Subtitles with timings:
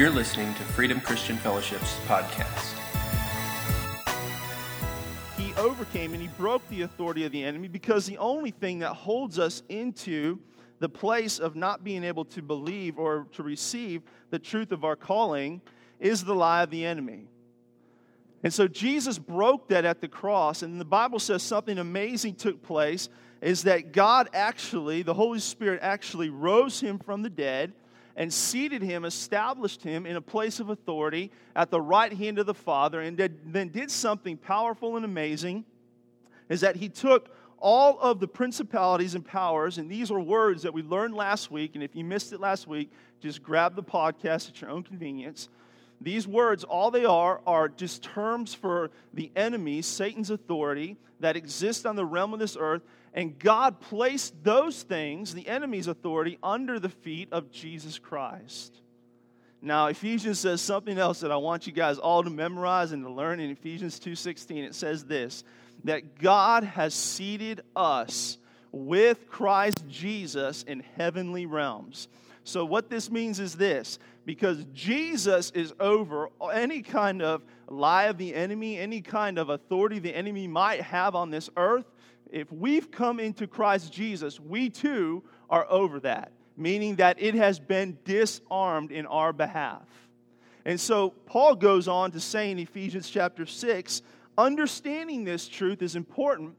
[0.00, 2.74] You're listening to Freedom Christian Fellowship's podcast.
[5.36, 8.94] He overcame and he broke the authority of the enemy because the only thing that
[8.94, 10.38] holds us into
[10.78, 14.00] the place of not being able to believe or to receive
[14.30, 15.60] the truth of our calling
[15.98, 17.28] is the lie of the enemy.
[18.42, 22.62] And so Jesus broke that at the cross, and the Bible says something amazing took
[22.62, 23.10] place
[23.42, 27.74] is that God actually, the Holy Spirit actually rose him from the dead
[28.20, 32.44] and seated him, established him in a place of authority at the right hand of
[32.44, 35.64] the Father, and did, then did something powerful and amazing
[36.50, 40.74] is that he took all of the principalities and powers, and these are words that
[40.74, 42.92] we learned last week, and if you missed it last week,
[43.22, 45.48] just grab the podcast at your own convenience.
[45.98, 51.86] These words, all they are, are just terms for the enemy, Satan's authority that exists
[51.86, 56.78] on the realm of this earth, and God placed those things, the enemy's authority, under
[56.78, 58.74] the feet of Jesus Christ.
[59.62, 63.10] Now, Ephesians says something else that I want you guys all to memorize and to
[63.10, 63.40] learn.
[63.40, 65.44] In Ephesians 2:16, it says this:
[65.84, 68.38] that God has seated us
[68.72, 72.08] with Christ Jesus in heavenly realms.
[72.44, 78.18] So, what this means is this because Jesus is over any kind of lie of
[78.18, 81.86] the enemy, any kind of authority the enemy might have on this earth,
[82.32, 87.58] if we've come into Christ Jesus, we too are over that, meaning that it has
[87.58, 89.82] been disarmed in our behalf.
[90.64, 94.02] And so Paul goes on to say in Ephesians chapter 6
[94.38, 96.54] understanding this truth is important,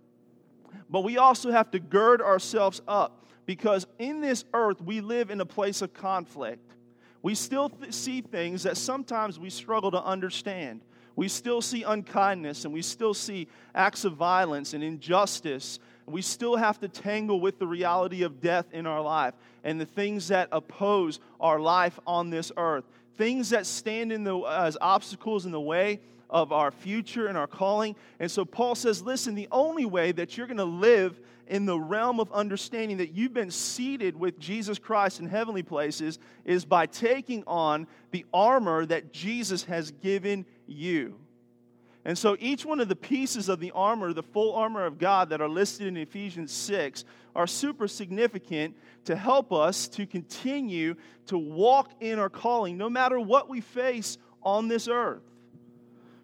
[0.89, 5.41] but we also have to gird ourselves up because in this earth we live in
[5.41, 6.75] a place of conflict.
[7.23, 10.81] We still th- see things that sometimes we struggle to understand.
[11.15, 15.79] We still see unkindness and we still see acts of violence and injustice.
[16.05, 19.85] We still have to tangle with the reality of death in our life and the
[19.85, 22.85] things that oppose our life on this earth.
[23.17, 27.47] Things that stand in the, as obstacles in the way of our future and our
[27.47, 27.95] calling.
[28.19, 31.77] And so Paul says, listen, the only way that you're going to live in the
[31.77, 36.85] realm of understanding that you've been seated with Jesus Christ in heavenly places is by
[36.85, 41.19] taking on the armor that Jesus has given you.
[42.03, 45.29] And so each one of the pieces of the armor, the full armor of God
[45.29, 47.05] that are listed in Ephesians 6,
[47.35, 50.95] are super significant to help us to continue
[51.27, 55.21] to walk in our calling no matter what we face on this earth.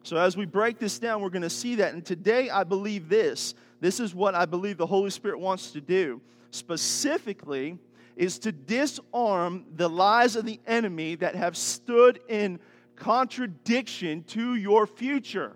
[0.03, 1.94] So, as we break this down, we're going to see that.
[1.94, 3.53] And today, I believe this.
[3.79, 6.22] This is what I believe the Holy Spirit wants to do.
[6.52, 7.78] Specifically,
[8.16, 12.59] is to disarm the lies of the enemy that have stood in
[12.97, 15.56] contradiction to your future.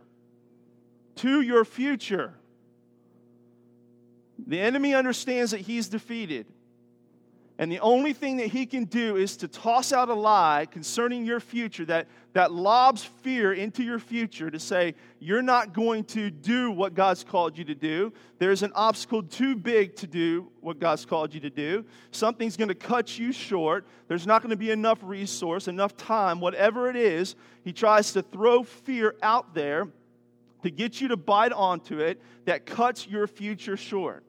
[1.17, 2.33] To your future.
[4.47, 6.45] The enemy understands that he's defeated.
[7.61, 11.23] And the only thing that he can do is to toss out a lie concerning
[11.23, 16.31] your future that, that lobs fear into your future to say, you're not going to
[16.31, 18.13] do what God's called you to do.
[18.39, 21.85] There's an obstacle too big to do what God's called you to do.
[22.09, 23.85] Something's going to cut you short.
[24.07, 27.35] There's not going to be enough resource, enough time, whatever it is.
[27.63, 29.87] He tries to throw fear out there
[30.63, 34.23] to get you to bite onto it that cuts your future short.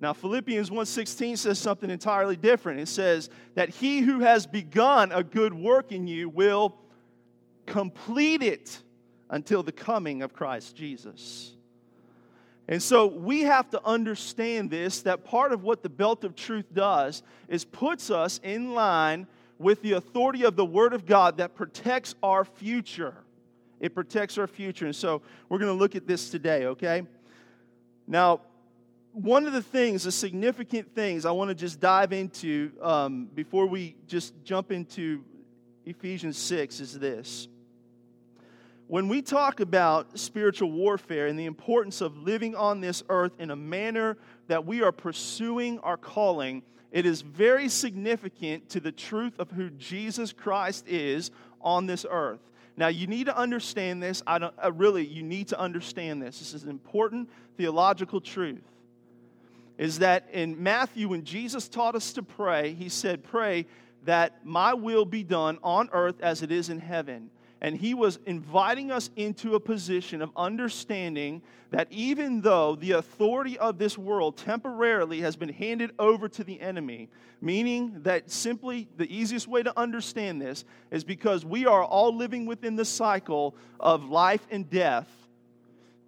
[0.00, 2.80] Now Philippians 1:16 says something entirely different.
[2.80, 6.76] It says that he who has begun a good work in you will
[7.66, 8.82] complete it
[9.28, 11.54] until the coming of Christ Jesus.
[12.66, 16.66] And so we have to understand this that part of what the belt of truth
[16.72, 19.26] does is puts us in line
[19.58, 23.14] with the authority of the word of God that protects our future.
[23.80, 24.86] It protects our future.
[24.86, 27.02] And so we're going to look at this today, okay?
[28.06, 28.40] Now,
[29.22, 33.66] one of the things, the significant things I want to just dive into um, before
[33.66, 35.22] we just jump into
[35.84, 37.48] Ephesians 6 is this.
[38.86, 43.50] When we talk about spiritual warfare and the importance of living on this earth in
[43.50, 44.16] a manner
[44.48, 49.70] that we are pursuing our calling, it is very significant to the truth of who
[49.70, 51.30] Jesus Christ is
[51.60, 52.40] on this earth.
[52.76, 54.22] Now, you need to understand this.
[54.26, 56.38] I don't, uh, really, you need to understand this.
[56.38, 58.69] This is an important theological truth
[59.80, 63.64] is that in Matthew, when Jesus taught us to pray, he said, Pray
[64.04, 67.30] that my will be done on earth as it is in heaven.
[67.62, 71.40] And he was inviting us into a position of understanding
[71.70, 76.60] that even though the authority of this world temporarily has been handed over to the
[76.60, 77.08] enemy,
[77.40, 82.44] meaning that simply the easiest way to understand this is because we are all living
[82.44, 85.08] within the cycle of life and death,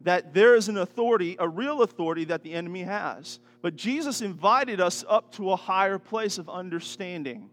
[0.04, 3.40] that there is an authority, a real authority that the enemy has.
[3.60, 7.50] But Jesus invited us up to a higher place of understanding.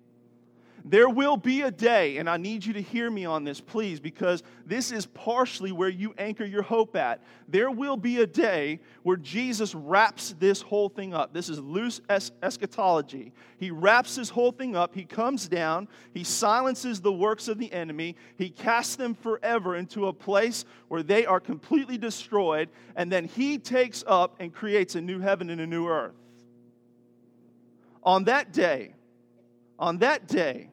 [0.85, 3.99] There will be a day, and I need you to hear me on this, please,
[3.99, 7.21] because this is partially where you anchor your hope at.
[7.47, 11.33] There will be a day where Jesus wraps this whole thing up.
[11.33, 13.33] This is loose es- eschatology.
[13.57, 14.95] He wraps this whole thing up.
[14.95, 20.07] He comes down, he silences the works of the enemy, he casts them forever into
[20.07, 25.01] a place where they are completely destroyed, and then he takes up and creates a
[25.01, 26.15] new heaven and a new earth.
[28.03, 28.93] On that day,
[29.79, 30.69] on that day,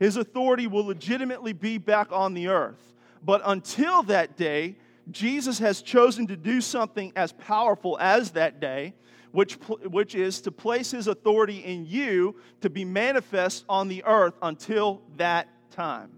[0.00, 2.94] his authority will legitimately be back on the earth.
[3.22, 4.76] But until that day,
[5.10, 8.94] Jesus has chosen to do something as powerful as that day,
[9.32, 14.34] which, which is to place his authority in you to be manifest on the earth
[14.42, 16.10] until that time.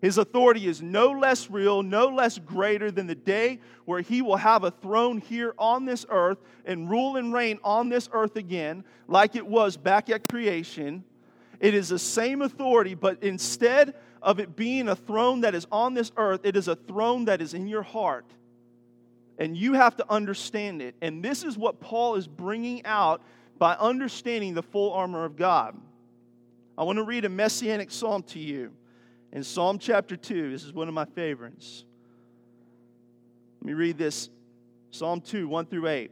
[0.00, 4.36] His authority is no less real, no less greater than the day where he will
[4.36, 8.84] have a throne here on this earth and rule and reign on this earth again,
[9.08, 11.04] like it was back at creation
[11.60, 15.94] it is the same authority, but instead of it being a throne that is on
[15.94, 18.26] this earth, it is a throne that is in your heart.
[19.38, 20.94] And you have to understand it.
[21.00, 23.22] And this is what Paul is bringing out
[23.58, 25.76] by understanding the full armor of God.
[26.76, 28.72] I want to read a messianic psalm to you
[29.32, 30.50] in Psalm chapter 2.
[30.50, 31.84] This is one of my favorites.
[33.60, 34.30] Let me read this
[34.90, 36.10] Psalm 2, 1 through 8.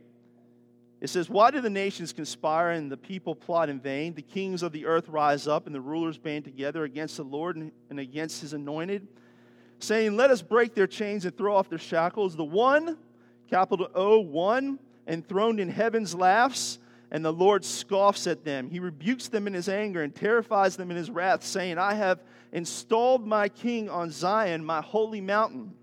[1.01, 4.15] It says, Why do the nations conspire and the people plot in vain?
[4.15, 7.57] The kings of the earth rise up and the rulers band together against the Lord
[7.57, 9.07] and against his anointed,
[9.79, 12.35] saying, Let us break their chains and throw off their shackles.
[12.35, 12.97] The one,
[13.49, 16.79] capital O, one, enthroned in heaven's laughs,
[17.11, 18.71] and the Lord scoffs at them.
[18.71, 22.21] He rebukes them in his anger and terrifies them in his wrath, saying, I have
[22.53, 25.75] installed my king on Zion, my holy mountain.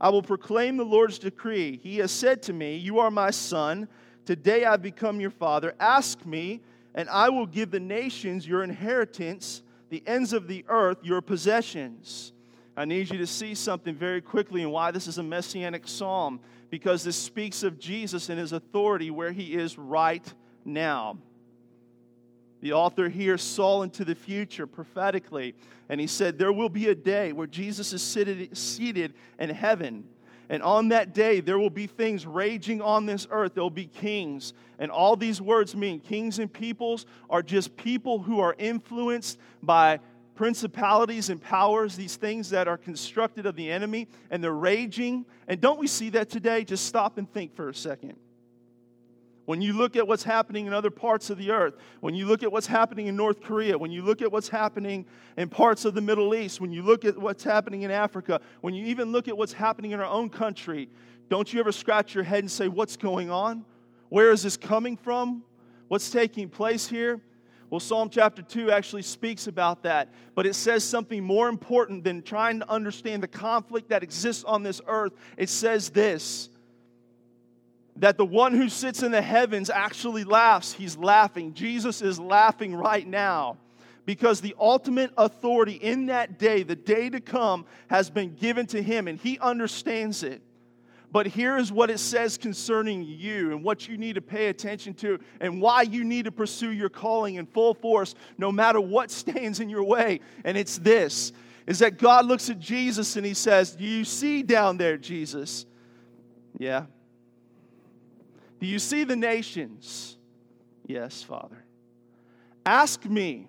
[0.00, 1.80] I will proclaim the Lord's decree.
[1.82, 3.88] He has said to me, You are my son.
[4.24, 5.74] Today I've become your father.
[5.80, 6.60] Ask me,
[6.94, 12.32] and I will give the nations your inheritance, the ends of the earth your possessions.
[12.76, 16.40] I need you to see something very quickly and why this is a messianic psalm,
[16.70, 20.24] because this speaks of Jesus and his authority where he is right
[20.64, 21.18] now.
[22.60, 25.54] The author here saw into the future prophetically,
[25.88, 30.04] and he said, There will be a day where Jesus is seated, seated in heaven
[30.48, 33.54] and on that day, there will be things raging on this earth.
[33.54, 34.52] There will be kings.
[34.78, 39.98] And all these words mean kings and peoples are just people who are influenced by
[40.36, 45.24] principalities and powers, these things that are constructed of the enemy, and they're raging.
[45.48, 46.62] And don't we see that today?
[46.62, 48.14] Just stop and think for a second.
[49.46, 52.42] When you look at what's happening in other parts of the earth, when you look
[52.42, 55.06] at what's happening in North Korea, when you look at what's happening
[55.36, 58.74] in parts of the Middle East, when you look at what's happening in Africa, when
[58.74, 60.88] you even look at what's happening in our own country,
[61.28, 63.64] don't you ever scratch your head and say, What's going on?
[64.08, 65.44] Where is this coming from?
[65.88, 67.20] What's taking place here?
[67.68, 72.22] Well, Psalm chapter 2 actually speaks about that, but it says something more important than
[72.22, 75.12] trying to understand the conflict that exists on this earth.
[75.36, 76.48] It says this
[77.96, 80.72] that the one who sits in the heavens actually laughs.
[80.72, 81.54] He's laughing.
[81.54, 83.56] Jesus is laughing right now
[84.04, 88.82] because the ultimate authority in that day, the day to come, has been given to
[88.82, 90.42] him and he understands it.
[91.16, 94.92] But here is what it says concerning you and what you need to pay attention
[94.96, 99.10] to and why you need to pursue your calling in full force no matter what
[99.22, 100.20] stands in your way.
[100.44, 101.32] And it's this
[101.66, 105.64] is that God looks at Jesus and he says, Do you see down there, Jesus?
[106.58, 106.84] Yeah,
[108.60, 110.18] do you see the nations?
[110.86, 111.64] Yes, Father.
[112.66, 113.48] Ask me,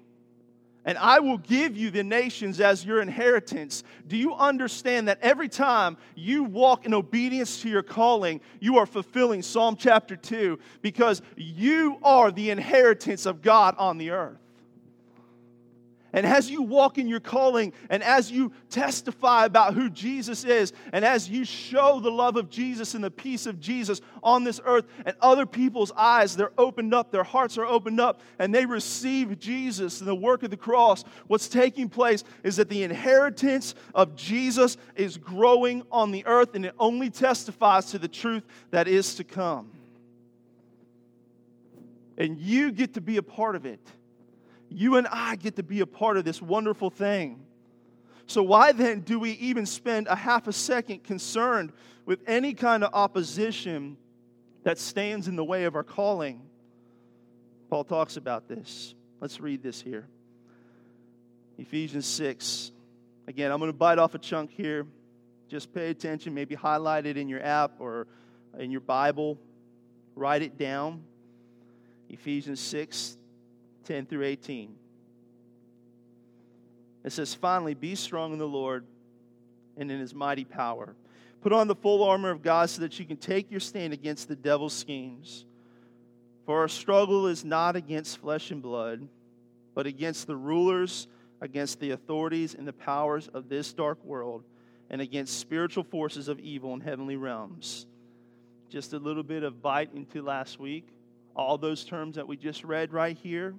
[0.88, 3.84] and I will give you the nations as your inheritance.
[4.08, 8.86] Do you understand that every time you walk in obedience to your calling, you are
[8.86, 14.40] fulfilling Psalm chapter 2 because you are the inheritance of God on the earth?
[16.18, 20.74] And as you walk in your calling and as you testify about who Jesus is,
[20.92, 24.60] and as you show the love of Jesus and the peace of Jesus on this
[24.66, 28.66] earth, and other people's eyes, they're opened up, their hearts are opened up, and they
[28.66, 33.76] receive Jesus and the work of the cross, what's taking place is that the inheritance
[33.94, 38.88] of Jesus is growing on the earth, and it only testifies to the truth that
[38.88, 39.70] is to come.
[42.18, 43.88] And you get to be a part of it.
[44.70, 47.46] You and I get to be a part of this wonderful thing.
[48.26, 51.72] So, why then do we even spend a half a second concerned
[52.06, 53.98] with any kind of opposition
[54.64, 56.42] that stands in the way of our calling?
[57.70, 58.96] Paul talks about this.
[59.22, 60.08] Let's read this here
[61.58, 62.72] Ephesians 6.
[63.28, 64.86] Again, I'm going to bite off a chunk here.
[65.50, 68.08] Just pay attention, maybe highlight it in your app or
[68.60, 69.38] in your Bible,
[70.16, 71.04] write it down.
[72.10, 73.17] Ephesians 6
[73.88, 74.76] 10 through 18.
[77.04, 78.86] It says, Finally, be strong in the Lord
[79.78, 80.96] and in his mighty power.
[81.42, 84.28] Put on the full armor of God so that you can take your stand against
[84.28, 85.46] the devil's schemes.
[86.46, 89.08] For our struggle is not against flesh and blood,
[89.74, 91.08] but against the rulers,
[91.40, 94.44] against the authorities and the powers of this dark world,
[94.90, 97.86] and against spiritual forces of evil in heavenly realms.
[98.70, 100.88] Just a little bit of bite into last week.
[101.36, 103.54] All those terms that we just read right here,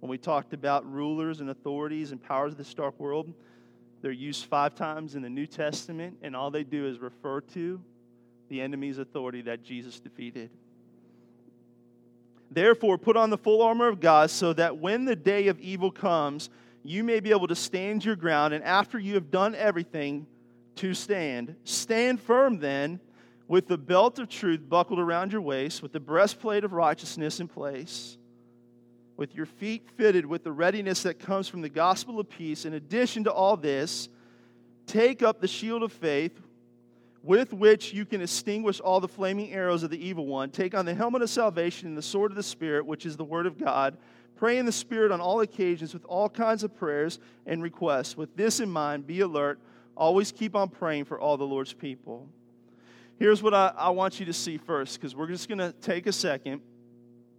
[0.00, 3.32] when we talked about rulers and authorities and powers of this dark world,
[4.00, 7.80] they're used five times in the New Testament, and all they do is refer to
[8.48, 10.50] the enemy's authority that Jesus defeated.
[12.50, 15.90] Therefore, put on the full armor of God so that when the day of evil
[15.90, 16.48] comes,
[16.82, 20.26] you may be able to stand your ground, and after you have done everything
[20.76, 23.00] to stand, stand firm then
[23.48, 27.48] with the belt of truth buckled around your waist, with the breastplate of righteousness in
[27.48, 28.16] place
[29.18, 32.64] with your feet fitted with the readiness that comes from the gospel of peace.
[32.64, 34.08] In addition to all this,
[34.86, 36.40] take up the shield of faith
[37.24, 40.50] with which you can extinguish all the flaming arrows of the evil one.
[40.50, 43.24] Take on the helmet of salvation and the sword of the Spirit, which is the
[43.24, 43.98] word of God.
[44.36, 48.16] Pray in the Spirit on all occasions with all kinds of prayers and requests.
[48.16, 49.58] With this in mind, be alert.
[49.96, 52.28] Always keep on praying for all the Lord's people.
[53.18, 56.06] Here's what I, I want you to see first, because we're just going to take
[56.06, 56.62] a second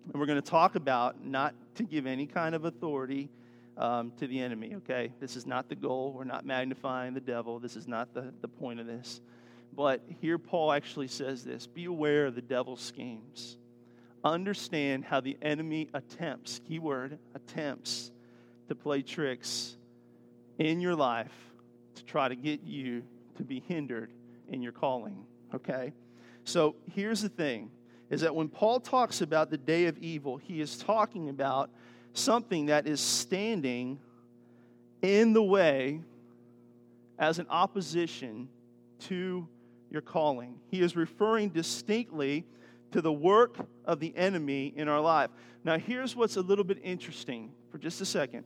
[0.05, 3.29] and we're going to talk about not to give any kind of authority
[3.77, 5.11] um, to the enemy, okay?
[5.19, 6.13] This is not the goal.
[6.13, 7.59] We're not magnifying the devil.
[7.59, 9.21] This is not the, the point of this.
[9.73, 13.57] But here Paul actually says this Be aware of the devil's schemes.
[14.23, 18.11] Understand how the enemy attempts, keyword, attempts
[18.67, 19.77] to play tricks
[20.57, 21.31] in your life
[21.95, 23.03] to try to get you
[23.37, 24.11] to be hindered
[24.49, 25.25] in your calling,
[25.55, 25.93] okay?
[26.43, 27.71] So here's the thing
[28.09, 31.69] is that when Paul talks about the day of evil, he is talking about
[32.13, 33.99] something that is standing
[35.01, 36.01] in the way
[37.17, 38.49] as an opposition
[38.99, 39.47] to
[39.91, 40.59] your calling.
[40.69, 42.45] He is referring distinctly
[42.91, 45.29] to the work of the enemy in our life.
[45.63, 48.43] Now, here's what's a little bit interesting for just a second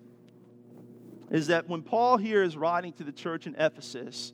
[1.32, 4.34] is that when Paul here is writing to the church in Ephesus,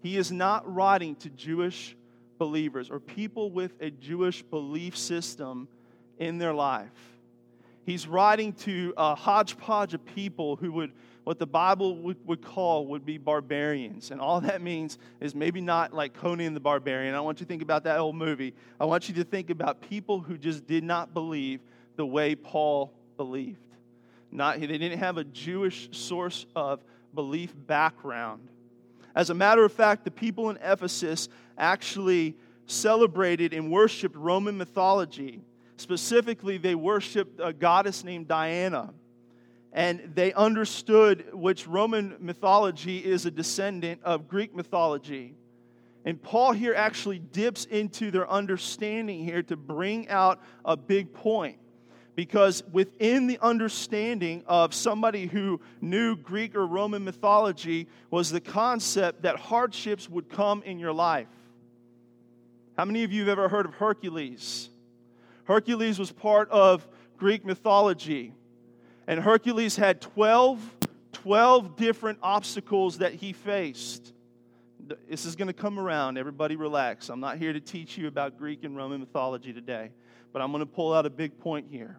[0.00, 1.94] he is not writing to Jewish
[2.42, 5.68] believers or people with a Jewish belief system
[6.18, 6.90] in their life.
[7.86, 10.90] He's writing to a hodgepodge of people who would,
[11.22, 14.10] what the Bible would, would call, would be barbarians.
[14.10, 17.14] And all that means is maybe not like Conan the Barbarian.
[17.14, 18.54] I want you to think about that old movie.
[18.80, 21.60] I want you to think about people who just did not believe
[21.94, 23.58] the way Paul believed.
[24.32, 26.80] Not, they didn't have a Jewish source of
[27.14, 28.48] belief background.
[29.14, 31.28] As a matter of fact, the people in Ephesus
[31.58, 35.42] actually celebrated and worshiped Roman mythology.
[35.76, 38.92] Specifically, they worshiped a goddess named Diana.
[39.72, 45.34] And they understood which Roman mythology is a descendant of Greek mythology.
[46.04, 51.58] And Paul here actually dips into their understanding here to bring out a big point.
[52.14, 59.22] Because within the understanding of somebody who knew Greek or Roman mythology was the concept
[59.22, 61.28] that hardships would come in your life.
[62.76, 64.68] How many of you have ever heard of Hercules?
[65.44, 68.34] Hercules was part of Greek mythology.
[69.06, 70.60] And Hercules had 12,
[71.12, 74.12] 12 different obstacles that he faced.
[75.08, 76.18] This is going to come around.
[76.18, 77.08] Everybody relax.
[77.08, 79.90] I'm not here to teach you about Greek and Roman mythology today
[80.32, 81.98] but I'm going to pull out a big point here.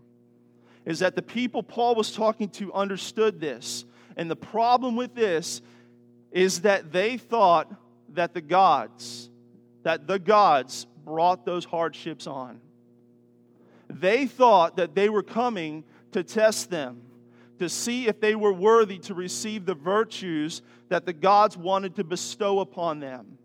[0.85, 3.85] Is that the people Paul was talking to understood this.
[4.17, 5.61] And the problem with this
[6.31, 7.73] is that they thought
[8.13, 9.29] that the gods,
[9.83, 12.59] that the gods brought those hardships on.
[13.89, 17.01] They thought that they were coming to test them,
[17.59, 22.03] to see if they were worthy to receive the virtues that the gods wanted to
[22.03, 23.37] bestow upon them.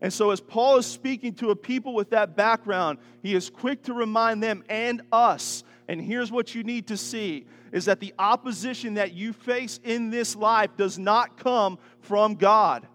[0.00, 3.82] And so, as Paul is speaking to a people with that background, he is quick
[3.84, 5.64] to remind them and us.
[5.88, 10.10] And here's what you need to see is that the opposition that you face in
[10.10, 12.86] this life does not come from God.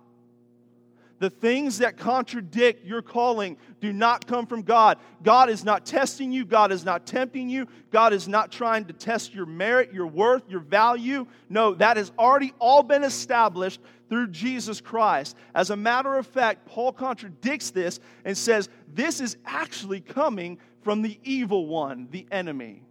[1.20, 4.98] The things that contradict your calling do not come from God.
[5.22, 6.46] God is not testing you.
[6.46, 7.68] God is not tempting you.
[7.92, 11.28] God is not trying to test your merit, your worth, your value.
[11.50, 15.36] No, that has already all been established through Jesus Christ.
[15.54, 21.02] As a matter of fact, Paul contradicts this and says this is actually coming from
[21.02, 22.82] the evil one, the enemy.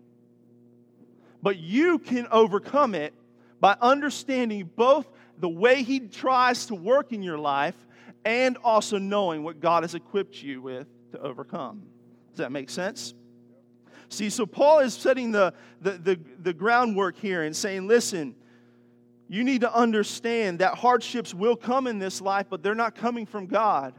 [1.43, 3.15] But you can overcome it
[3.59, 5.07] by understanding both
[5.39, 7.75] the way he tries to work in your life
[8.25, 11.83] and also knowing what God has equipped you with to overcome.
[12.31, 13.15] Does that make sense?
[14.11, 18.35] See, so Paul is setting the, the, the, the groundwork here and saying, listen,
[19.29, 23.27] You need to understand that hardships will come in this life, but they're not coming
[23.27, 23.95] from God.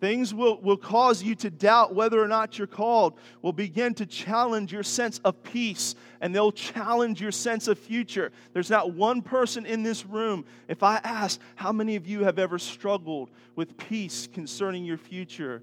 [0.00, 4.06] Things will, will cause you to doubt whether or not you're called, will begin to
[4.06, 8.30] challenge your sense of peace, and they'll challenge your sense of future.
[8.52, 12.38] There's not one person in this room, if I ask how many of you have
[12.38, 15.62] ever struggled with peace concerning your future,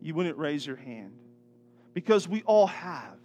[0.00, 1.12] you wouldn't raise your hand.
[1.92, 3.18] Because we all have.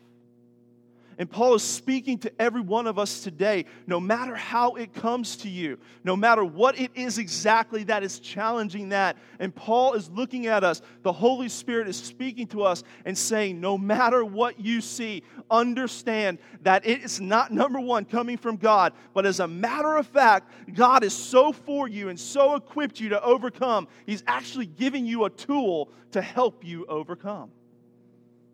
[1.19, 5.35] And Paul is speaking to every one of us today, no matter how it comes
[5.37, 9.17] to you, no matter what it is exactly that is challenging that.
[9.37, 10.81] And Paul is looking at us.
[11.03, 16.39] The Holy Spirit is speaking to us and saying, no matter what you see, understand
[16.61, 20.49] that it is not, number one, coming from God, but as a matter of fact,
[20.73, 23.89] God is so for you and so equipped you to overcome.
[24.05, 27.51] He's actually giving you a tool to help you overcome.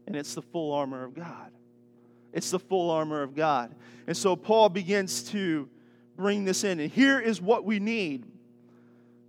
[0.07, 1.51] And it's the full armor of God.
[2.35, 3.73] It's the full armor of God.
[4.05, 5.67] And so Paul begins to
[6.17, 6.79] bring this in.
[6.81, 8.25] And here is what we need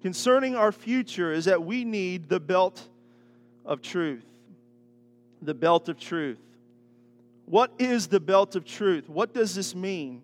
[0.02, 2.86] concerning our future is that we need the belt
[3.64, 4.25] of truth.
[5.40, 6.38] The belt of truth.
[7.46, 9.08] What is the belt of truth?
[9.08, 10.20] What does this mean?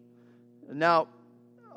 [0.70, 1.06] Now,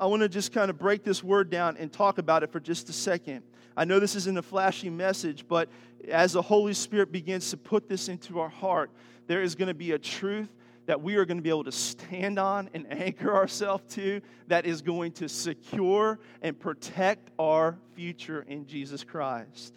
[0.00, 2.58] I want to just kind of break this word down and talk about it for
[2.58, 3.42] just a second.
[3.76, 5.68] I know this isn't a flashy message, but
[6.08, 8.90] as the Holy Spirit begins to put this into our heart,
[9.28, 10.48] there is going to be a truth
[10.86, 14.66] that we are going to be able to stand on and anchor ourselves to that
[14.66, 19.74] is going to secure and protect our future in Jesus Christ.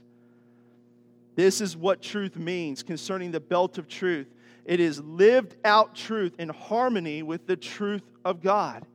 [1.35, 4.27] This is what truth means concerning the belt of truth.
[4.65, 8.85] It is lived out truth in harmony with the truth of God.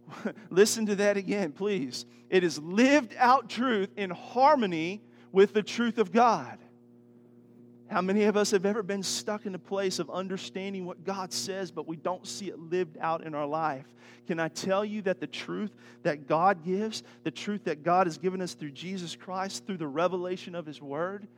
[0.50, 2.04] Listen to that again, please.
[2.28, 5.00] It is lived out truth in harmony
[5.30, 6.58] with the truth of God.
[7.92, 11.30] How many of us have ever been stuck in a place of understanding what God
[11.30, 13.84] says, but we don't see it lived out in our life?
[14.26, 15.70] Can I tell you that the truth
[16.02, 19.86] that God gives, the truth that God has given us through Jesus Christ, through the
[19.86, 21.28] revelation of His Word,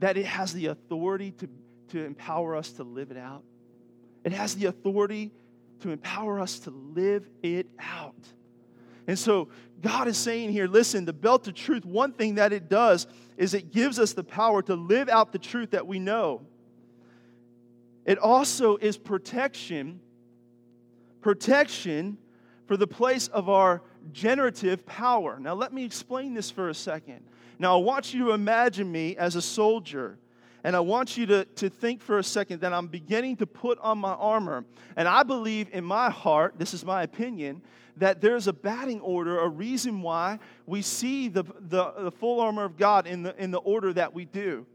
[0.00, 1.48] that it has the authority to,
[1.90, 3.44] to empower us to live it out?
[4.24, 5.30] It has the authority
[5.82, 8.14] to empower us to live it out.
[9.06, 9.50] And so
[9.82, 13.06] God is saying here listen, the belt of truth, one thing that it does
[13.36, 16.42] is it gives us the power to live out the truth that we know.
[18.04, 20.00] It also is protection,
[21.20, 22.18] protection
[22.66, 25.38] for the place of our generative power.
[25.40, 27.24] Now, let me explain this for a second.
[27.58, 30.18] Now, I want you to imagine me as a soldier.
[30.64, 33.78] And I want you to, to think for a second that I'm beginning to put
[33.78, 34.64] on my armor.
[34.96, 37.62] And I believe in my heart, this is my opinion,
[37.96, 42.64] that there's a batting order, a reason why we see the, the, the full armor
[42.64, 44.66] of God in the, in the order that we do.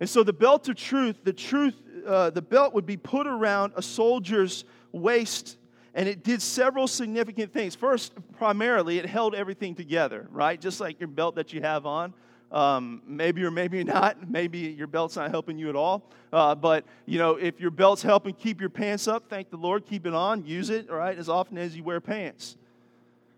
[0.00, 1.74] And so the belt of truth, the truth,
[2.06, 5.58] uh, the belt would be put around a soldier's waist,
[5.94, 7.74] and it did several significant things.
[7.74, 10.60] First, primarily, it held everything together, right?
[10.60, 12.14] Just like your belt that you have on.
[12.52, 14.30] Um, maybe or maybe not.
[14.30, 16.02] Maybe your belt's not helping you at all.
[16.34, 19.86] Uh, but, you know, if your belt's helping keep your pants up, thank the Lord,
[19.86, 22.58] keep it on, use it, all right, as often as you wear pants.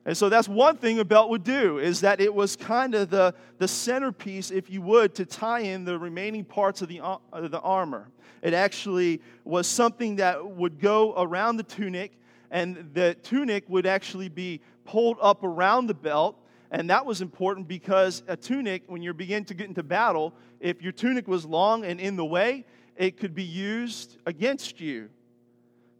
[0.04, 3.08] And so that's one thing a belt would do, is that it was kind of
[3.08, 7.18] the, the centerpiece, if you would, to tie in the remaining parts of the, uh,
[7.32, 8.08] the armor.
[8.42, 12.18] It actually was something that would go around the tunic,
[12.50, 16.36] and the tunic would actually be pulled up around the belt,
[16.74, 20.82] and that was important because a tunic, when you begin to get into battle, if
[20.82, 22.64] your tunic was long and in the way,
[22.96, 25.08] it could be used against you.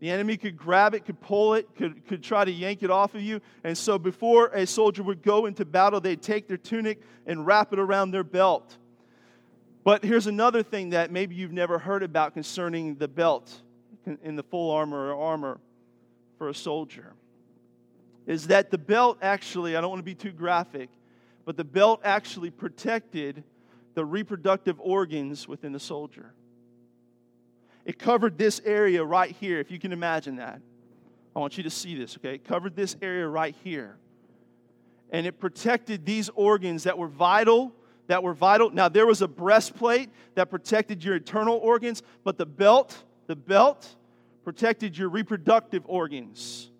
[0.00, 3.14] The enemy could grab it, could pull it, could, could try to yank it off
[3.14, 3.40] of you.
[3.62, 7.72] And so before a soldier would go into battle, they'd take their tunic and wrap
[7.72, 8.76] it around their belt.
[9.84, 13.62] But here's another thing that maybe you've never heard about concerning the belt
[14.24, 15.60] in the full armor or armor
[16.36, 17.14] for a soldier
[18.26, 20.88] is that the belt actually, I don't want to be too graphic,
[21.44, 23.44] but the belt actually protected
[23.94, 26.32] the reproductive organs within the soldier.
[27.84, 30.60] It covered this area right here, if you can imagine that.
[31.36, 32.36] I want you to see this, okay?
[32.36, 33.96] It covered this area right here.
[35.10, 37.72] And it protected these organs that were vital,
[38.06, 38.70] that were vital.
[38.70, 43.96] Now, there was a breastplate that protected your internal organs, but the belt, the belt
[44.44, 46.70] protected your reproductive organs.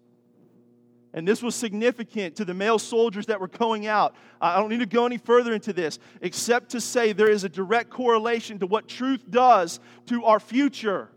[1.14, 4.16] And this was significant to the male soldiers that were going out.
[4.40, 7.48] I don't need to go any further into this, except to say there is a
[7.48, 11.08] direct correlation to what truth does to our future.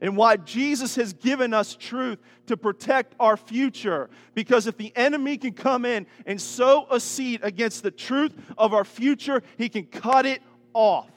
[0.00, 4.10] And why Jesus has given us truth to protect our future.
[4.34, 8.74] Because if the enemy can come in and sow a seed against the truth of
[8.74, 10.42] our future, he can cut it
[10.74, 11.11] off.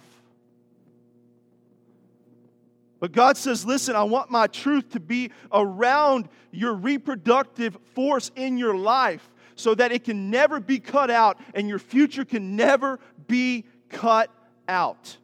[2.99, 8.57] But God says, listen, I want my truth to be around your reproductive force in
[8.57, 12.99] your life so that it can never be cut out and your future can never
[13.27, 14.29] be cut
[14.67, 15.17] out.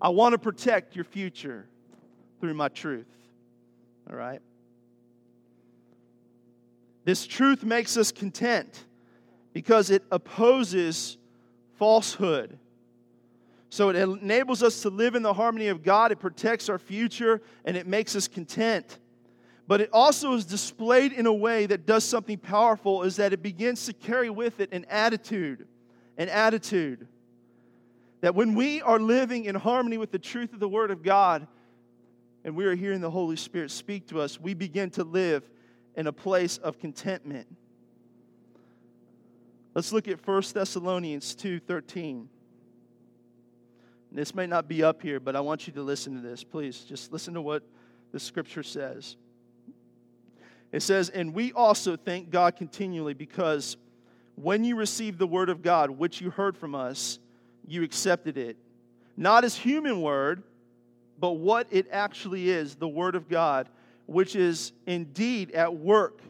[0.00, 1.66] I want to protect your future
[2.40, 3.06] through my truth.
[4.08, 4.40] All right?
[7.04, 8.84] This truth makes us content
[9.52, 11.16] because it opposes
[11.76, 12.58] falsehood.
[13.70, 17.40] So it enables us to live in the harmony of God, it protects our future,
[17.64, 18.98] and it makes us content.
[19.68, 23.42] But it also is displayed in a way that does something powerful, is that it
[23.42, 25.68] begins to carry with it an attitude.
[26.18, 27.06] An attitude.
[28.22, 31.46] That when we are living in harmony with the truth of the Word of God,
[32.44, 35.48] and we are hearing the Holy Spirit speak to us, we begin to live
[35.94, 37.46] in a place of contentment.
[39.74, 42.28] Let's look at 1 Thessalonians 2:13.
[44.12, 46.42] This may not be up here, but I want you to listen to this.
[46.42, 47.62] Please, just listen to what
[48.12, 49.16] the scripture says.
[50.72, 53.76] It says, And we also thank God continually because
[54.34, 57.18] when you received the word of God, which you heard from us,
[57.66, 58.56] you accepted it,
[59.16, 60.42] not as human word,
[61.18, 63.68] but what it actually is the word of God,
[64.06, 66.20] which is indeed at work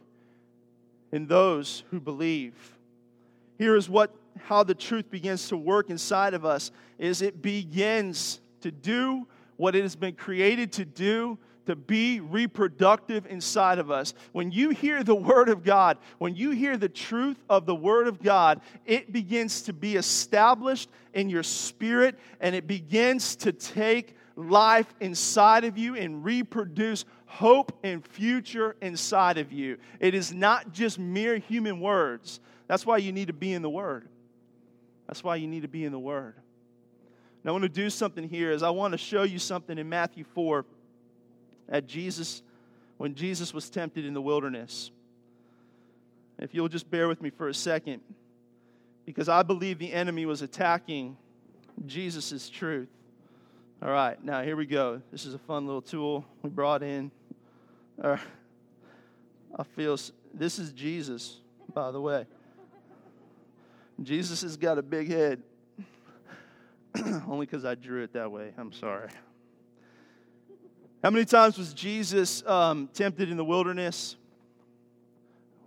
[1.12, 2.54] in those who believe.
[3.58, 8.40] Here is what how the truth begins to work inside of us is it begins
[8.60, 14.14] to do what it has been created to do to be reproductive inside of us.
[14.32, 18.08] When you hear the Word of God, when you hear the truth of the Word
[18.08, 24.16] of God, it begins to be established in your spirit and it begins to take
[24.34, 29.78] life inside of you and reproduce hope and future inside of you.
[30.00, 32.40] It is not just mere human words.
[32.66, 34.08] That's why you need to be in the Word.
[35.10, 36.34] That's why you need to be in the Word.
[37.42, 39.88] Now, I want to do something here is I want to show you something in
[39.88, 40.64] Matthew 4
[41.68, 42.42] at Jesus,
[42.96, 44.92] when Jesus was tempted in the wilderness.
[46.38, 48.02] If you'll just bear with me for a second,
[49.04, 51.16] because I believe the enemy was attacking
[51.86, 52.88] Jesus' truth.
[53.82, 55.02] All right, now here we go.
[55.10, 57.10] This is a fun little tool we brought in.
[58.00, 58.16] I
[59.74, 59.98] feel
[60.32, 61.38] this is Jesus,
[61.74, 62.26] by the way.
[64.02, 65.42] Jesus has got a big head.
[67.28, 68.52] Only because I drew it that way.
[68.56, 69.10] I'm sorry.
[71.02, 74.16] How many times was Jesus um, tempted in the wilderness?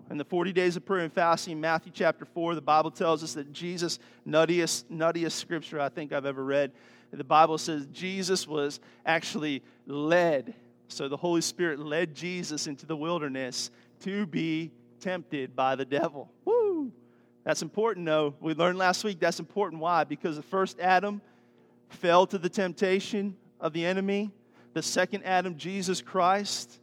[0.10, 3.34] In the 40 days of prayer and fasting, Matthew chapter 4, the Bible tells us
[3.34, 6.72] that Jesus, nuttiest, nuttiest scripture I think I've ever read,
[7.12, 10.54] the Bible says Jesus was actually led.
[10.88, 16.32] So the Holy Spirit led Jesus into the wilderness to be tempted by the devil.
[16.46, 16.63] Woo!
[17.44, 18.36] That's important, though.
[18.40, 19.82] We learned last week that's important.
[19.82, 20.04] Why?
[20.04, 21.22] Because the first Adam
[21.90, 24.32] fell to the temptation of the enemy.
[24.74, 26.80] The second Adam, Jesus Christ,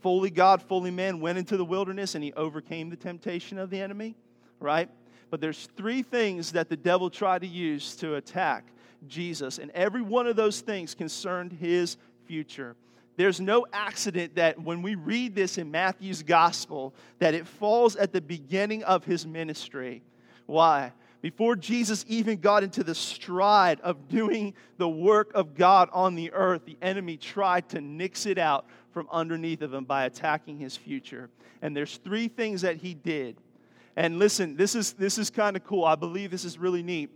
[0.00, 3.80] fully God, fully man, went into the wilderness and he overcame the temptation of the
[3.80, 4.14] enemy,
[4.60, 4.90] right?
[5.30, 8.66] But there's three things that the devil tried to use to attack
[9.08, 12.76] Jesus, and every one of those things concerned his future.
[13.16, 18.12] There's no accident that when we read this in Matthew's gospel, that it falls at
[18.12, 20.02] the beginning of his ministry.
[20.46, 20.92] Why?
[21.20, 26.32] Before Jesus even got into the stride of doing the work of God on the
[26.32, 30.76] earth, the enemy tried to nix it out from underneath of him by attacking his
[30.76, 31.30] future.
[31.60, 33.36] And there's three things that he did.
[33.94, 35.84] And listen, this is this is kind of cool.
[35.84, 37.10] I believe this is really neat.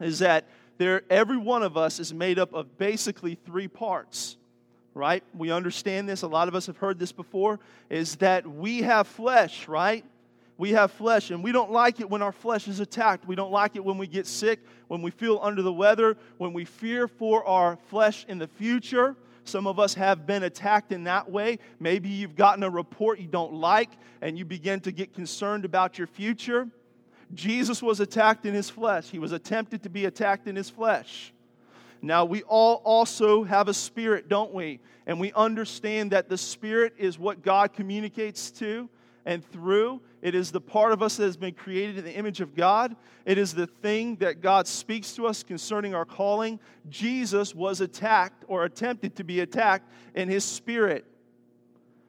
[0.00, 4.36] Is that there every one of us is made up of basically three parts
[4.94, 5.22] right?
[5.34, 6.22] We understand this.
[6.22, 10.04] A lot of us have heard this before is that we have flesh, right?
[10.58, 13.26] We have flesh, and we don't like it when our flesh is attacked.
[13.26, 16.52] We don't like it when we get sick, when we feel under the weather, when
[16.52, 19.16] we fear for our flesh in the future.
[19.44, 21.60] Some of us have been attacked in that way.
[21.78, 25.96] Maybe you've gotten a report you don't like, and you begin to get concerned about
[25.96, 26.68] your future.
[27.32, 31.32] Jesus was attacked in his flesh, he was attempted to be attacked in his flesh.
[32.02, 34.80] Now, we all also have a spirit, don't we?
[35.06, 38.88] And we understand that the spirit is what God communicates to
[39.26, 40.00] and through.
[40.22, 42.96] It is the part of us that has been created in the image of God.
[43.24, 46.58] It is the thing that God speaks to us concerning our calling.
[46.88, 51.04] Jesus was attacked or attempted to be attacked in his spirit.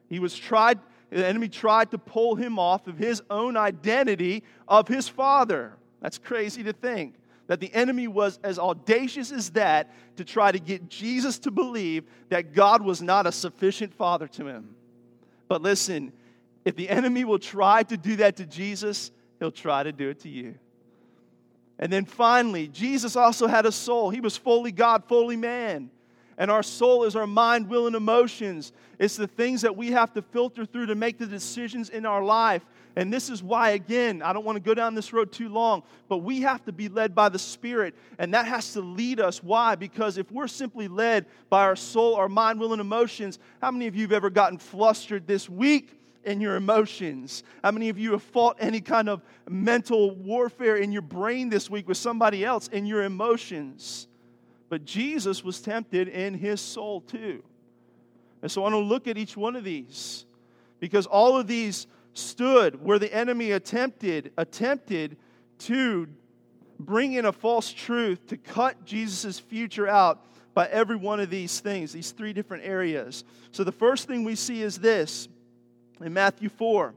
[0.08, 0.78] He was tried,
[1.10, 5.76] the enemy tried to pull him off of his own identity of his father.
[6.00, 7.14] That's crazy to think
[7.52, 12.04] that the enemy was as audacious as that to try to get Jesus to believe
[12.30, 14.74] that God was not a sufficient father to him.
[15.48, 16.14] But listen,
[16.64, 20.20] if the enemy will try to do that to Jesus, he'll try to do it
[20.20, 20.54] to you.
[21.78, 24.08] And then finally, Jesus also had a soul.
[24.08, 25.90] He was fully God, fully man.
[26.38, 28.72] And our soul is our mind, will, and emotions.
[28.98, 32.24] It's the things that we have to filter through to make the decisions in our
[32.24, 32.64] life.
[32.96, 35.82] And this is why, again, I don't want to go down this road too long,
[36.08, 37.94] but we have to be led by the Spirit.
[38.18, 39.42] And that has to lead us.
[39.42, 39.74] Why?
[39.74, 43.86] Because if we're simply led by our soul, our mind, will, and emotions, how many
[43.86, 45.98] of you have ever gotten flustered this week?
[46.24, 47.42] in your emotions?
[47.64, 51.68] How many of you have fought any kind of mental warfare in your brain this
[51.68, 54.06] week with somebody else in your emotions?
[54.68, 57.42] But Jesus was tempted in his soul too.
[58.40, 60.24] And so I want to look at each one of these
[60.80, 65.16] because all of these stood where the enemy attempted attempted
[65.58, 66.08] to
[66.78, 71.60] bring in a false truth to cut Jesus' future out by every one of these
[71.60, 73.24] things, these three different areas.
[73.52, 75.28] So the first thing we see is this
[76.00, 76.94] in Matthew 4.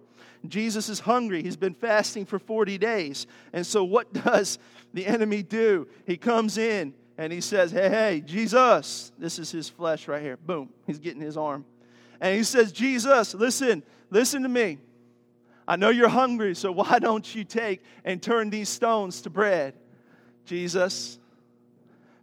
[0.48, 1.42] Jesus is hungry.
[1.42, 3.28] He's been fasting for 40 days.
[3.54, 4.60] And so, what does
[4.94, 5.88] the enemy do?
[6.06, 10.38] He comes in and he says, Hey, hey, Jesus, this is his flesh right here.
[10.38, 11.66] Boom, he's getting his arm.
[12.22, 14.78] And he says, Jesus, listen, listen to me.
[15.68, 19.74] I know you're hungry, so why don't you take and turn these stones to bread?
[20.46, 21.18] Jesus,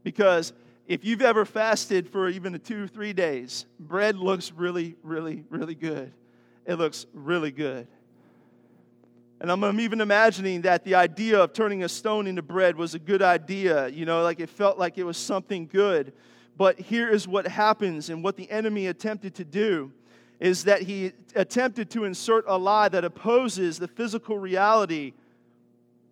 [0.04, 0.52] because
[0.86, 5.74] if you've ever fasted for even two or three days, bread looks really, really, really
[5.74, 6.12] good.
[6.66, 7.88] It looks really good.
[9.40, 13.00] And I'm even imagining that the idea of turning a stone into bread was a
[13.00, 13.88] good idea.
[13.88, 16.12] You know, like it felt like it was something good.
[16.56, 19.90] But here is what happens, and what the enemy attempted to do
[20.42, 25.12] is that he attempted to insert a lie that opposes the physical reality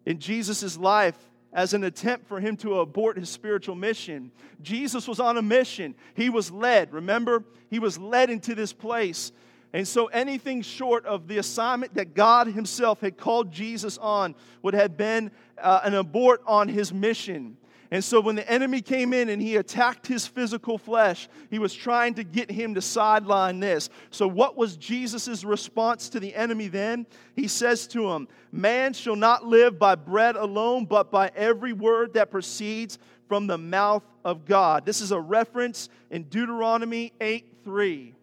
[0.06, 1.18] in Jesus' life
[1.52, 4.30] as an attempt for him to abort his spiritual mission.
[4.62, 5.96] Jesus was on a mission.
[6.14, 7.42] He was led, remember?
[7.70, 9.32] He was led into this place
[9.72, 14.74] and so anything short of the assignment that God Himself had called Jesus on would
[14.74, 17.56] have been uh, an abort on His mission.
[17.92, 21.74] And so when the enemy came in and he attacked his physical flesh, he was
[21.74, 23.90] trying to get him to sideline this.
[24.11, 27.05] So, what was Jesus' response to the enemy then?
[27.35, 32.14] He says to him, Man shall not live by bread alone, but by every word
[32.14, 34.87] that proceeds from the mouth of God.
[34.87, 38.14] This is a reference in Deuteronomy 8 3.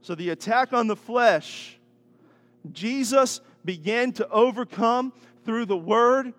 [0.00, 1.78] So, the attack on the flesh,
[2.72, 5.12] Jesus began to overcome
[5.44, 6.32] through the word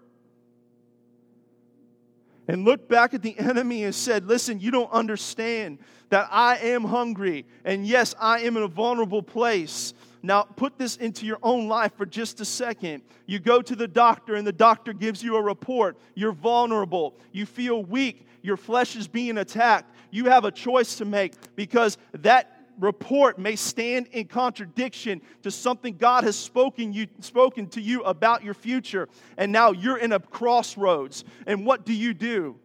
[2.47, 5.79] and looked back at the enemy and said, Listen, you don't understand
[6.09, 7.45] that I am hungry.
[7.63, 9.93] And yes, I am in a vulnerable place.
[10.21, 13.03] Now, put this into your own life for just a second.
[13.27, 15.97] You go to the doctor, and the doctor gives you a report.
[16.15, 17.15] You're vulnerable.
[17.31, 18.27] You feel weak.
[18.41, 19.95] Your flesh is being attacked.
[20.11, 25.97] You have a choice to make because that report may stand in contradiction to something
[25.97, 29.07] God has spoken, you, spoken to you about your future.
[29.37, 31.23] And now you're in a crossroads.
[31.45, 32.57] And what do you do?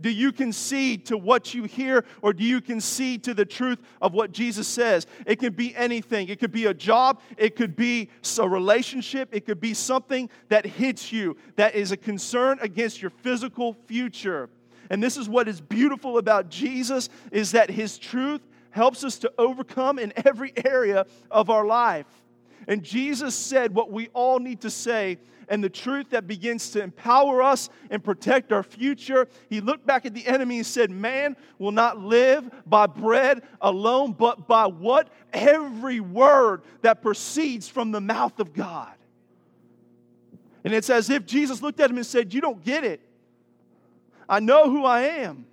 [0.00, 4.14] Do you concede to what you hear or do you concede to the truth of
[4.14, 5.06] what Jesus says?
[5.26, 6.28] It could be anything.
[6.28, 10.64] It could be a job, it could be a relationship, it could be something that
[10.64, 14.48] hits you that is a concern against your physical future.
[14.90, 19.32] And this is what is beautiful about Jesus is that his truth helps us to
[19.38, 22.06] overcome in every area of our life.
[22.68, 26.82] And Jesus said what we all need to say, and the truth that begins to
[26.82, 29.26] empower us and protect our future.
[29.48, 34.12] He looked back at the enemy and said, Man will not live by bread alone,
[34.12, 35.08] but by what?
[35.32, 38.92] Every word that proceeds from the mouth of God.
[40.62, 43.00] And it's as if Jesus looked at him and said, You don't get it.
[44.28, 45.46] I know who I am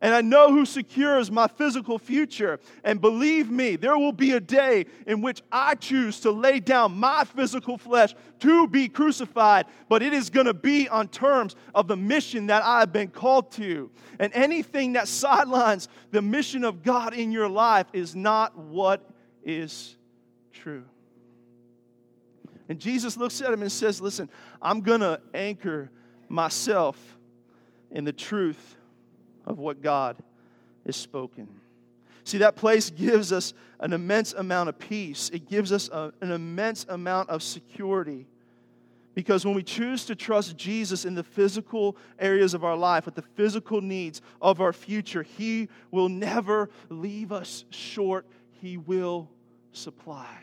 [0.00, 2.60] and I know who secures my physical future.
[2.84, 6.98] And believe me, there will be a day in which I choose to lay down
[6.98, 11.88] my physical flesh to be crucified, but it is going to be on terms of
[11.88, 13.90] the mission that I have been called to.
[14.18, 19.08] And anything that sidelines the mission of God in your life is not what
[19.44, 19.96] is
[20.52, 20.84] true.
[22.68, 24.28] And Jesus looks at him and says, Listen,
[24.60, 25.90] I'm going to anchor
[26.28, 26.98] myself
[27.90, 28.75] in the truth
[29.46, 30.16] of what God
[30.84, 31.48] has spoken.
[32.24, 36.32] See, that place gives us an immense amount of peace, it gives us a, an
[36.32, 38.26] immense amount of security.
[39.14, 43.14] Because when we choose to trust Jesus in the physical areas of our life, with
[43.14, 48.26] the physical needs of our future, He will never leave us short.
[48.60, 49.30] He will
[49.72, 50.36] supply.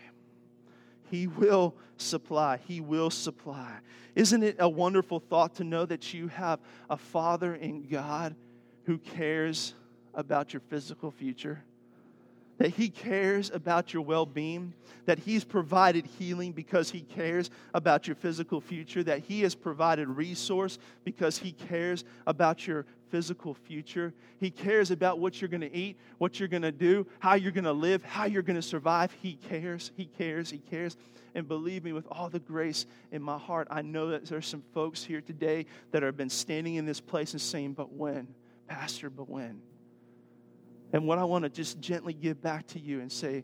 [1.12, 2.60] He will supply.
[2.66, 3.78] He will supply.
[4.16, 8.36] Isn't it a wonderful thought to know that you have a Father in God
[8.86, 9.74] who cares
[10.13, 11.63] about your physical future,
[12.58, 14.74] that He cares about your well being,
[15.06, 20.08] that He's provided healing because He cares about your physical future, that He has provided
[20.08, 24.12] resource because He cares about your physical future.
[24.39, 27.52] He cares about what you're going to eat, what you're going to do, how you're
[27.52, 29.15] going to live, how you're going to survive.
[29.22, 30.98] He cares, He cares, He cares.
[31.36, 34.63] And believe me, with all the grace in my heart, I know that there's some
[34.74, 38.28] folks here today that have been standing in this place and saying, But when?
[38.67, 39.62] Pastor, but when?
[40.91, 43.43] And what I want to just gently give back to you and say,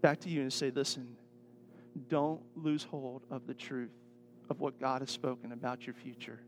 [0.00, 1.16] back to you and say, listen,
[2.08, 3.90] don't lose hold of the truth
[4.50, 6.40] of what God has spoken about your future.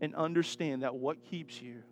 [0.00, 1.82] And understand that what keeps you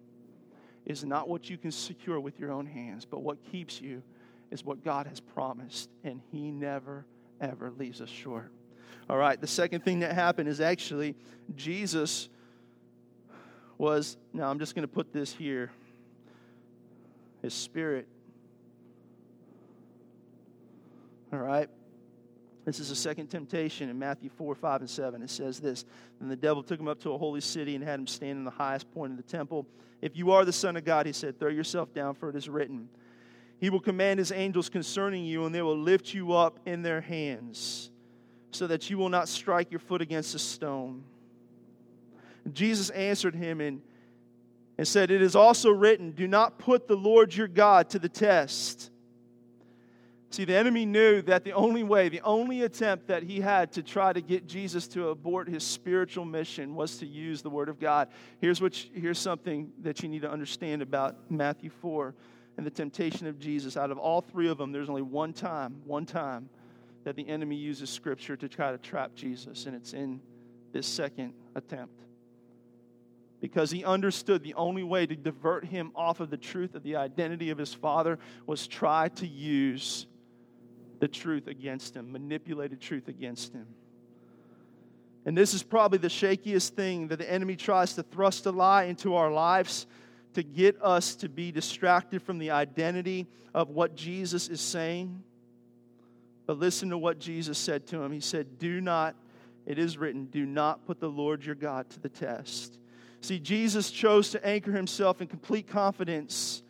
[0.87, 4.03] is not what you can secure with your own hands, but what keeps you
[4.51, 5.91] is what God has promised.
[6.03, 7.05] And He never,
[7.41, 8.51] ever leaves us short.
[9.09, 11.15] All right, the second thing that happened is actually
[11.55, 12.29] Jesus
[13.81, 15.71] was, now I'm just going to put this here
[17.43, 18.07] his spirit.
[21.33, 21.69] All right?
[22.67, 25.23] This is the second temptation in Matthew 4, 5, and 7.
[25.23, 25.87] It says this
[26.21, 28.45] Then the devil took him up to a holy city and had him stand in
[28.45, 29.67] the highest point of the temple.
[30.03, 32.49] If you are the Son of God, he said, throw yourself down, for it is
[32.49, 32.89] written,
[33.59, 37.01] He will command His angels concerning you, and they will lift you up in their
[37.01, 37.91] hands,
[38.51, 41.05] so that you will not strike your foot against a stone.
[42.55, 43.83] Jesus answered him and
[44.81, 48.09] and said, It is also written, Do not put the Lord your God to the
[48.09, 48.91] test.
[50.31, 53.83] See, the enemy knew that the only way, the only attempt that he had to
[53.83, 57.79] try to get Jesus to abort his spiritual mission was to use the Word of
[57.79, 58.09] God.
[58.41, 62.15] Here's, what you, here's something that you need to understand about Matthew 4
[62.57, 63.77] and the temptation of Jesus.
[63.77, 66.49] Out of all three of them, there's only one time, one time
[67.05, 70.23] that the enemy uses Scripture to try to trap Jesus, and it's in
[70.73, 72.01] this second attempt
[73.41, 76.97] because he understood the only way to divert him off of the truth of the
[76.97, 80.07] identity of his father was try to use
[81.01, 83.67] the truth against him, manipulated truth against him.
[85.25, 88.85] And this is probably the shakiest thing that the enemy tries to thrust a lie
[88.85, 89.87] into our lives
[90.35, 95.23] to get us to be distracted from the identity of what Jesus is saying.
[96.47, 98.13] But listen to what Jesus said to him.
[98.13, 99.15] He said, Do not,
[99.67, 102.80] it is written, do not put the Lord your God to the test.
[103.21, 106.63] See, Jesus chose to anchor himself in complete confidence,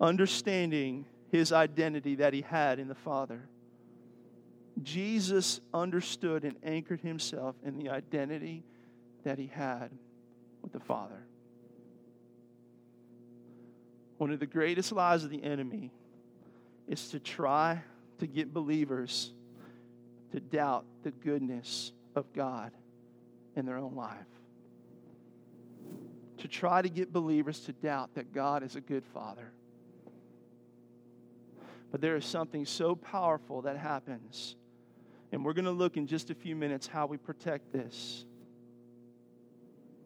[0.00, 3.48] understanding his identity that he had in the Father.
[4.82, 8.64] Jesus understood and anchored himself in the identity
[9.24, 9.90] that he had
[10.62, 11.26] with the Father.
[14.18, 15.90] One of the greatest lies of the enemy
[16.88, 17.82] is to try
[18.18, 19.32] to get believers
[20.32, 22.72] to doubt the goodness of God
[23.54, 24.26] in their own life
[26.44, 29.50] to try to get believers to doubt that God is a good father.
[31.90, 34.54] But there is something so powerful that happens.
[35.32, 38.26] And we're going to look in just a few minutes how we protect this.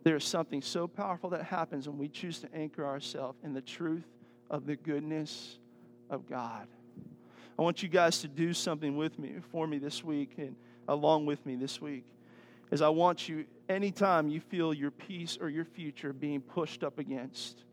[0.05, 3.61] There is something so powerful that happens when we choose to anchor ourselves in the
[3.61, 4.07] truth
[4.49, 5.59] of the goodness
[6.09, 6.69] of God.
[7.59, 10.55] I want you guys to do something with me for me this week and
[10.87, 12.05] along with me this week
[12.71, 16.99] is I want you, anytime you feel your peace or your future being pushed up
[16.99, 17.65] against,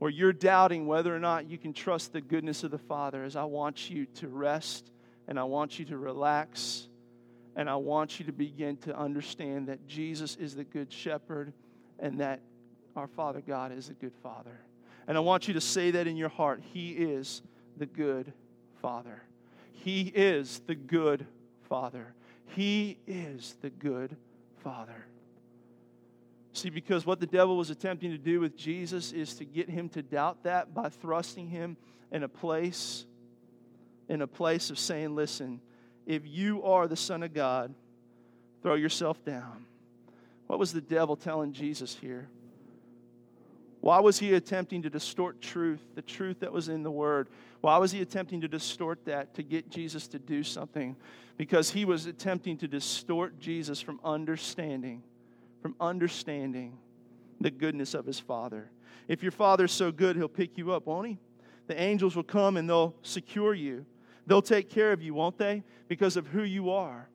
[0.00, 3.36] or you're doubting whether or not you can trust the goodness of the Father, is
[3.36, 4.90] I want you to rest
[5.26, 6.88] and I want you to relax
[7.56, 11.52] and I want you to begin to understand that Jesus is the good shepherd
[11.98, 12.40] and that
[12.94, 14.60] our Father God is a good Father.
[15.08, 16.62] And I want you to say that in your heart.
[16.72, 17.42] He is
[17.76, 18.32] the good
[18.80, 19.22] Father.
[19.72, 21.26] He is the good
[21.68, 22.14] Father.
[22.54, 24.16] He is the good
[24.62, 25.06] Father.
[26.52, 29.88] See, because what the devil was attempting to do with Jesus is to get him
[29.90, 31.76] to doubt that by thrusting him
[32.10, 33.06] in a place,
[34.08, 35.60] in a place of saying, listen,
[36.06, 37.74] if you are the Son of God,
[38.62, 39.66] throw yourself down.
[40.46, 42.28] What was the devil telling Jesus here?
[43.80, 47.28] Why was he attempting to distort truth, the truth that was in the Word?
[47.60, 50.96] Why was he attempting to distort that to get Jesus to do something?
[51.36, 55.02] Because he was attempting to distort Jesus from understanding,
[55.62, 56.76] from understanding
[57.40, 58.70] the goodness of his Father.
[59.06, 61.18] If your Father's so good, he'll pick you up, won't he?
[61.68, 63.86] The angels will come and they'll secure you.
[64.26, 65.62] They'll take care of you, won't they?
[65.86, 67.08] Because of who you are.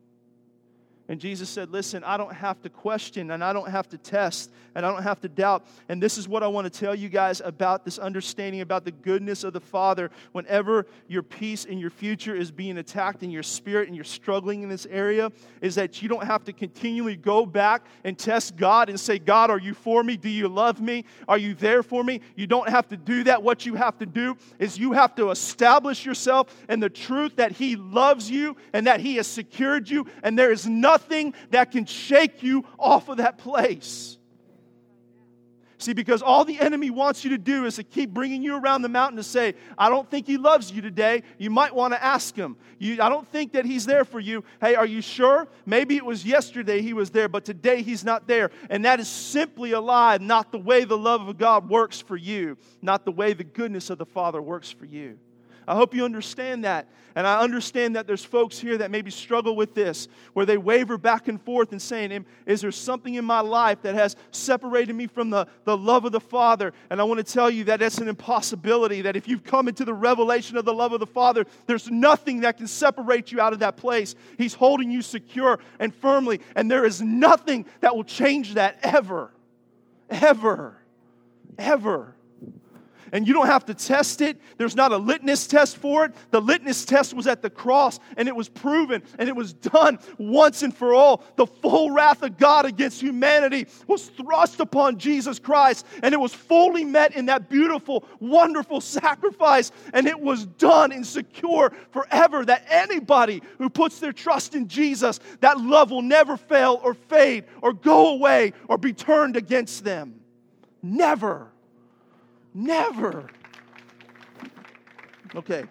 [1.10, 4.52] And Jesus said, Listen, I don't have to question and I don't have to test
[4.74, 5.66] and I don't have to doubt.
[5.90, 8.92] And this is what I want to tell you guys about this understanding about the
[8.92, 10.12] goodness of the Father.
[10.32, 14.64] Whenever your peace and your future is being attacked in your spirit and you're struggling
[14.64, 15.32] in this area,
[15.62, 19.50] is that you don't have to continually go back and test God and say, God,
[19.50, 20.16] are you for me?
[20.16, 21.04] Do you love me?
[21.28, 22.22] Are you there for me?
[22.36, 23.44] You don't have to do that.
[23.44, 27.52] What you have to do is you have to establish yourself in the truth that
[27.52, 31.72] He loves you and that He has secured you, and there is nothing nothing that
[31.72, 34.18] can shake you off of that place.
[35.78, 38.84] See, because all the enemy wants you to do is to keep bringing you around
[38.84, 41.24] the mountain to say, I don't think he loves you today.
[41.38, 42.56] You might want to ask him.
[42.80, 44.46] You, I don't think that he's there for you.
[44.62, 45.46] Hey, are you sure?
[45.66, 48.52] Maybe it was yesterday he was there, but today he's not there.
[48.70, 52.16] And that is simply a lie, not the way the love of God works for
[52.16, 55.20] you, not the way the goodness of the Father works for you.
[55.68, 56.88] I hope you understand that.
[57.16, 60.98] And I understand that there's folks here that maybe struggle with this, where they waver
[60.98, 65.06] back and forth and saying, Is there something in my life that has separated me
[65.06, 66.74] from the, the love of the Father?
[66.90, 69.86] And I want to tell you that that's an impossibility, that if you've come into
[69.86, 73.54] the revelation of the love of the Father, there's nothing that can separate you out
[73.54, 74.16] of that place.
[74.38, 79.32] He's holding you secure and firmly, and there is nothing that will change that ever.
[80.10, 80.78] Ever.
[81.60, 82.16] Ever
[83.14, 84.42] and you don't have to test it.
[84.58, 86.14] There's not a litmus test for it.
[86.32, 90.00] The litmus test was at the cross, and it was proven, and it was done
[90.18, 91.24] once and for all.
[91.36, 96.34] The full wrath of God against humanity was thrust upon Jesus Christ, and it was
[96.34, 102.66] fully met in that beautiful, wonderful sacrifice, and it was done and secure forever that
[102.68, 107.74] anybody who puts their trust in Jesus, that love will never fail or fade or
[107.74, 110.20] go away or be turned against them.
[110.82, 111.53] Never.
[112.54, 113.30] Never.
[115.36, 115.64] Okay.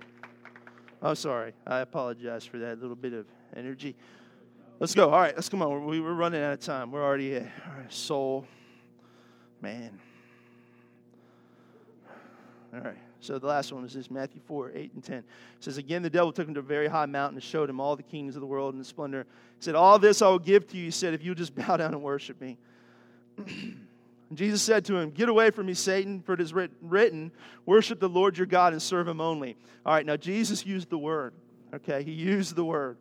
[1.01, 1.53] I'm sorry.
[1.67, 3.27] I apologize for that little bit of
[3.57, 3.97] energy.
[4.79, 5.11] Let's go.
[5.11, 5.85] All right, let's come on.
[5.85, 6.91] We're running out of time.
[6.91, 7.53] We're already at
[7.89, 8.47] soul.
[9.61, 9.99] Man.
[12.75, 12.99] All right.
[13.21, 15.19] So the last one is this Matthew 4, 8 and 10.
[15.19, 15.25] It
[15.61, 17.95] says, Again, the devil took him to a very high mountain and showed him all
[17.95, 19.27] the kingdoms of the world and the splendor.
[19.59, 21.77] He said, All this I will give to you, he said, if you just bow
[21.77, 22.59] down and worship me.
[24.33, 27.33] And Jesus said to him, Get away from me, Satan, for it is written,
[27.67, 29.59] Worship the Lord your God and serve him only.
[29.85, 31.35] All right, now Jesus used the word.
[31.75, 32.97] Okay, he used the word.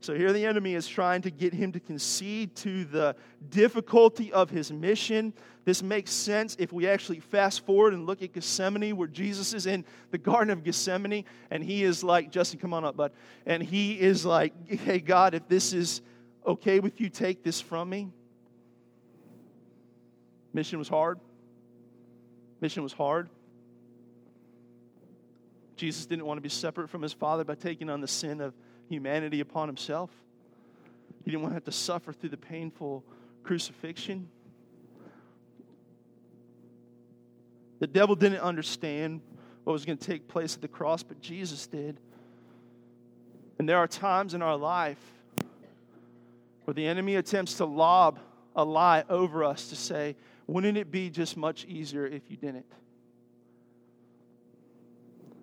[0.00, 3.16] So here the enemy is trying to get him to concede to the
[3.48, 5.32] difficulty of his mission.
[5.64, 9.64] This makes sense if we actually fast forward and look at Gethsemane, where Jesus is
[9.64, 13.12] in the Garden of Gethsemane, and he is like, Justin, come on up, bud.
[13.46, 16.02] And he is like, Hey, God, if this is
[16.46, 18.10] okay with you, take this from me.
[20.54, 21.20] Mission was hard.
[22.60, 23.28] Mission was hard.
[25.76, 28.54] Jesus didn't want to be separate from his Father by taking on the sin of
[28.88, 30.10] humanity upon himself.
[31.24, 33.04] He didn't want to have to suffer through the painful
[33.42, 34.28] crucifixion.
[37.80, 39.20] The devil didn't understand
[39.64, 41.98] what was going to take place at the cross, but Jesus did.
[43.58, 45.00] And there are times in our life
[46.64, 48.20] where the enemy attempts to lob
[48.54, 50.16] a lie over us to say,
[50.46, 52.66] wouldn't it be just much easier if you didn't?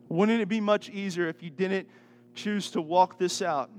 [0.10, 1.88] Wouldn't it be much easier if you didn't
[2.36, 3.70] choose to walk this out,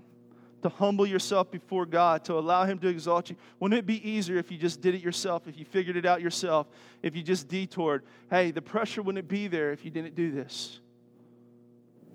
[0.62, 3.36] to humble yourself before God, to allow Him to exalt you?
[3.60, 6.22] Wouldn't it be easier if you just did it yourself, if you figured it out
[6.22, 6.66] yourself,
[7.02, 8.02] if you just detoured?
[8.30, 10.80] Hey, the pressure wouldn't be there if you didn't do this.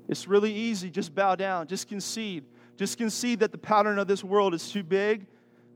[0.09, 0.89] It's really easy.
[0.89, 2.43] Just bow down, just concede.
[2.75, 5.27] Just concede that the pattern of this world is too big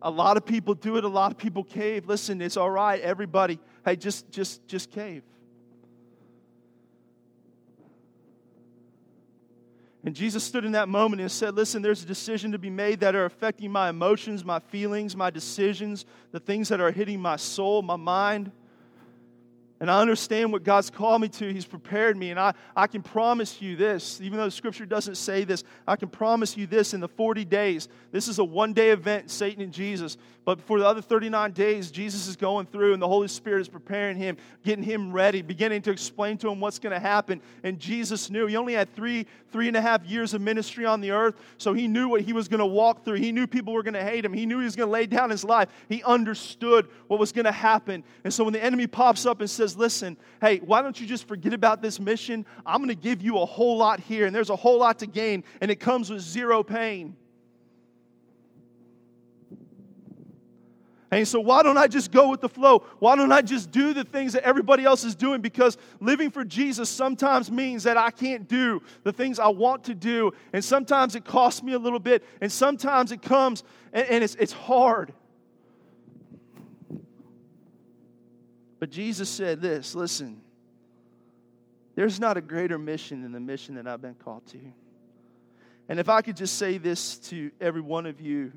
[0.02, 2.08] a lot of people do it, a lot of people cave.
[2.08, 3.60] Listen, it's all right, everybody.
[3.86, 5.24] Hey, just just just cave.
[10.04, 13.02] And Jesus stood in that moment and said, Listen, there's a decision to be made
[13.02, 17.36] that are affecting my emotions, my feelings, my decisions, the things that are hitting my
[17.36, 18.52] soul, my mind.
[19.82, 21.52] And I understand what God's called me to.
[21.52, 22.30] He's prepared me.
[22.30, 25.96] And I, I can promise you this, even though the scripture doesn't say this, I
[25.96, 27.90] can promise you this in the 40 days.
[28.12, 30.18] This is a one day event, Satan and Jesus.
[30.44, 33.70] But for the other 39 days, Jesus is going through and the Holy Spirit is
[33.70, 37.42] preparing him, getting him ready, beginning to explain to him what's going to happen.
[37.64, 38.48] And Jesus knew.
[38.48, 41.74] He only had three, three and a half years of ministry on the earth, so
[41.74, 43.16] he knew what he was going to walk through.
[43.16, 44.34] He knew people were going to hate him.
[44.34, 45.70] He knew he was going to lay down his life.
[45.90, 48.04] He understood what was going to happen.
[48.24, 51.08] And so when the enemy pops up and says, says, Listen, hey, why don't you
[51.08, 52.46] just forget about this mission?
[52.66, 55.08] I'm going to give you a whole lot here, and there's a whole lot to
[55.08, 57.16] gain, and it comes with zero pain.
[61.14, 62.86] And so, why don't I just go with the flow?
[63.00, 65.42] Why don't I just do the things that everybody else is doing?
[65.42, 69.96] Because living for Jesus sometimes means that I can't do the things I want to
[69.96, 70.32] do.
[70.54, 72.24] And sometimes it costs me a little bit.
[72.40, 75.12] And sometimes it comes and, and it's, it's hard.
[78.82, 80.42] But Jesus said this listen,
[81.94, 84.60] there's not a greater mission than the mission that I've been called to.
[85.88, 88.52] And if I could just say this to every one of you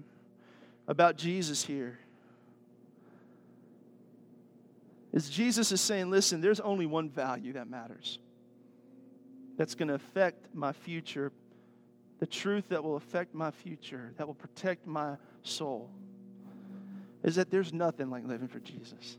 [0.89, 1.99] about Jesus here
[5.13, 8.19] is Jesus is saying, listen, there's only one value that matters
[9.59, 11.33] that's going to affect my future,
[12.19, 15.91] the truth that will affect my future, that will protect my soul,
[17.23, 19.19] is that there's nothing like living for Jesus.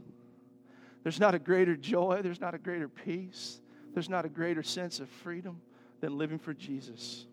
[1.05, 3.61] There's not a greater joy, there's not a greater peace,
[3.93, 5.61] there's not a greater sense of freedom
[6.01, 7.27] than living for Jesus.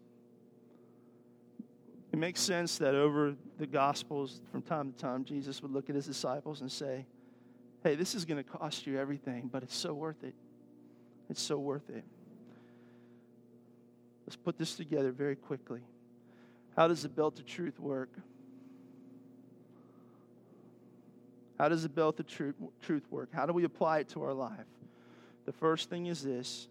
[2.12, 5.94] It makes sense that over the Gospels, from time to time, Jesus would look at
[5.94, 7.06] his disciples and say,
[7.82, 10.34] hey, this is going to cost you everything, but it's so worth it.
[11.30, 12.04] It's so worth it.
[14.26, 15.80] Let's put this together very quickly.
[16.76, 18.10] How does the belt of truth work?
[21.62, 23.28] How does the belt of truth, truth work?
[23.32, 24.66] How do we apply it to our life?
[25.44, 26.66] The first thing is this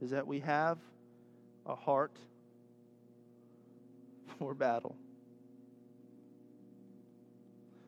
[0.00, 0.78] is that we have
[1.66, 2.16] a heart
[4.38, 4.96] for battle.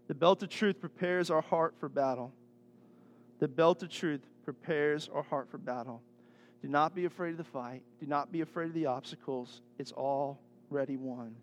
[0.09, 2.35] The belt of truth prepares our heart for battle.
[3.39, 6.03] The belt of truth prepares our heart for battle.
[6.61, 7.81] Do not be afraid of the fight.
[8.01, 9.63] Do not be afraid of the obstacles.
[9.79, 11.37] It's already won.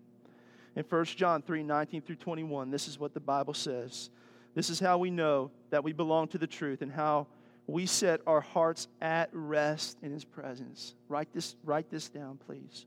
[0.76, 4.10] In 1 John 3 19 through 21, this is what the Bible says.
[4.56, 7.26] This is how we know that we belong to the truth and how
[7.66, 10.94] we set our hearts at rest in His presence.
[11.10, 12.86] Write this, write this down, please.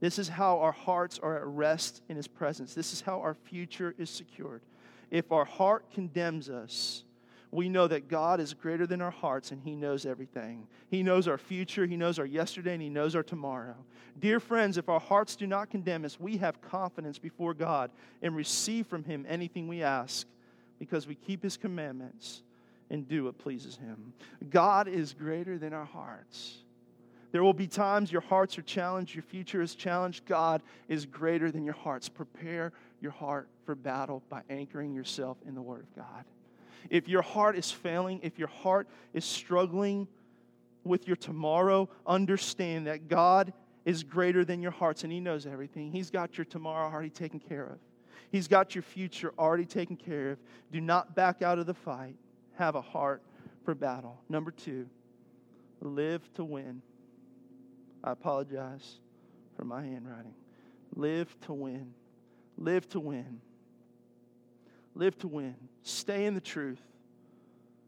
[0.00, 2.74] This is how our hearts are at rest in His presence.
[2.74, 4.62] This is how our future is secured.
[5.12, 7.04] If our heart condemns us,
[7.52, 10.66] we know that God is greater than our hearts and He knows everything.
[10.88, 13.76] He knows our future, He knows our yesterday, and He knows our tomorrow.
[14.18, 18.34] Dear friends, if our hearts do not condemn us, we have confidence before God and
[18.34, 20.26] receive from Him anything we ask
[20.80, 22.42] because we keep His commandments
[22.90, 24.12] and do what pleases Him.
[24.50, 26.64] God is greater than our hearts.
[27.30, 30.26] There will be times your hearts are challenged, your future is challenged.
[30.26, 32.08] God is greater than your hearts.
[32.08, 36.24] Prepare your heart for battle by anchoring yourself in the Word of God.
[36.88, 40.08] If your heart is failing, if your heart is struggling
[40.82, 43.52] with your tomorrow, understand that God
[43.84, 45.92] is greater than your hearts and He knows everything.
[45.92, 47.78] He's got your tomorrow already taken care of,
[48.30, 50.38] He's got your future already taken care of.
[50.70, 52.14] Do not back out of the fight.
[52.54, 53.22] Have a heart
[53.64, 54.20] for battle.
[54.28, 54.88] Number two,
[55.80, 56.82] live to win.
[58.04, 59.00] I apologize
[59.56, 60.34] for my handwriting.
[60.94, 61.92] Live to win.
[62.56, 63.40] Live to win.
[64.94, 65.54] Live to win.
[65.82, 66.80] Stay in the truth.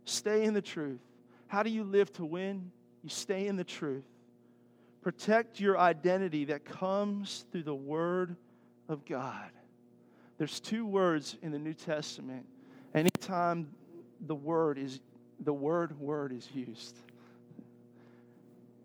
[0.05, 1.01] Stay in the truth.
[1.47, 2.70] How do you live to win?
[3.03, 4.05] You stay in the truth.
[5.03, 8.36] Protect your identity that comes through the Word
[8.88, 9.51] of God.
[10.43, 12.45] There's two words in the New Testament.
[12.97, 13.68] Anytime
[14.26, 14.99] the word is
[15.38, 16.99] the word word is used.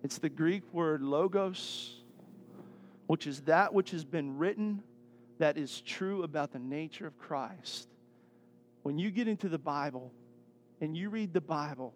[0.03, 1.95] It's the Greek word logos,
[3.08, 4.84] which is that which has been written
[5.39, 7.89] that is true about the nature of Christ
[8.84, 10.12] when you get into the Bible
[10.80, 11.91] and you read the Bible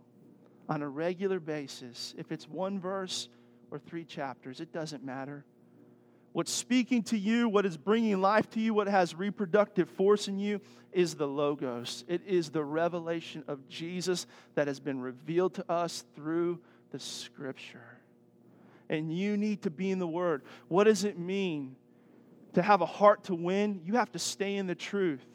[0.70, 3.30] on a regular basis, if it's one verse
[3.70, 5.46] or three chapters, it doesn't matter.
[6.34, 10.40] What's speaking to you, what is bringing life to you, what has reproductive force in
[10.40, 10.62] you
[10.94, 12.06] is the Logos.
[12.08, 16.60] It is the revelation of Jesus that has been revealed to us through
[16.92, 17.98] the Scripture.
[18.90, 20.44] And you need to be in the Word.
[20.70, 21.76] What does it mean
[22.54, 23.82] to have a heart to win?
[23.86, 25.26] You have to stay in the truth.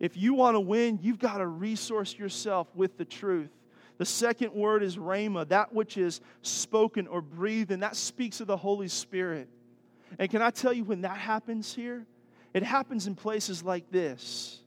[0.00, 3.50] If you want to win, you've got to resource yourself with the truth.
[3.98, 8.46] The second word is rhema, that which is spoken or breathed, and that speaks of
[8.46, 9.48] the Holy Spirit.
[10.18, 12.06] And can I tell you when that happens here?
[12.54, 14.62] It happens in places like this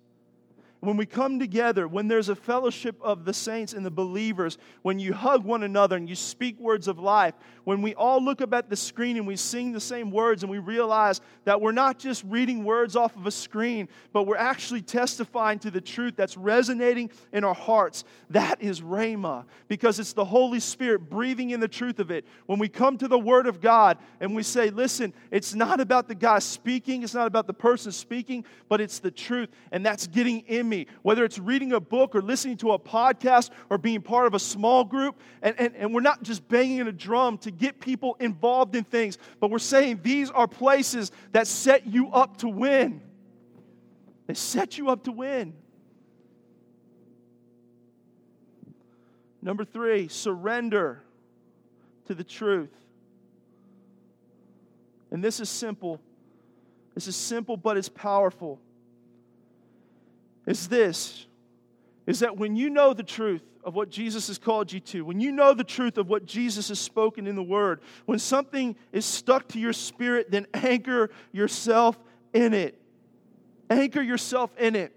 [0.81, 4.97] when we come together, when there's a fellowship of the saints and the believers, when
[4.97, 8.51] you hug one another and you speak words of life, when we all look up
[8.53, 11.99] at the screen and we sing the same words and we realize that we're not
[11.99, 16.35] just reading words off of a screen, but we're actually testifying to the truth that's
[16.35, 21.67] resonating in our hearts, that is Rhema, because it's the Holy Spirit breathing in the
[21.67, 22.25] truth of it.
[22.47, 26.07] When we come to the Word of God and we say, listen, it's not about
[26.07, 30.07] the guy speaking, it's not about the person speaking, but it's the truth, and that's
[30.07, 34.01] getting in me, whether it's reading a book or listening to a podcast or being
[34.01, 35.19] part of a small group.
[35.43, 39.19] And, and, and we're not just banging a drum to get people involved in things,
[39.39, 43.01] but we're saying these are places that set you up to win.
[44.25, 45.53] They set you up to win.
[49.41, 51.03] Number three, surrender
[52.05, 52.71] to the truth.
[55.11, 55.99] And this is simple.
[56.95, 58.59] This is simple, but it's powerful.
[60.45, 61.25] It's this
[62.07, 65.19] is that when you know the truth of what Jesus has called you to, when
[65.19, 69.05] you know the truth of what Jesus has spoken in the Word, when something is
[69.05, 71.97] stuck to your spirit, then anchor yourself
[72.33, 72.79] in it.
[73.69, 74.93] Anchor yourself in it.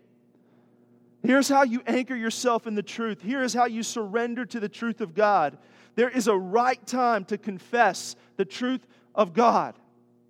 [1.22, 3.22] Here's how you anchor yourself in the truth.
[3.22, 5.56] Here is how you surrender to the truth of God.
[5.94, 9.74] There is a right time to confess the truth of God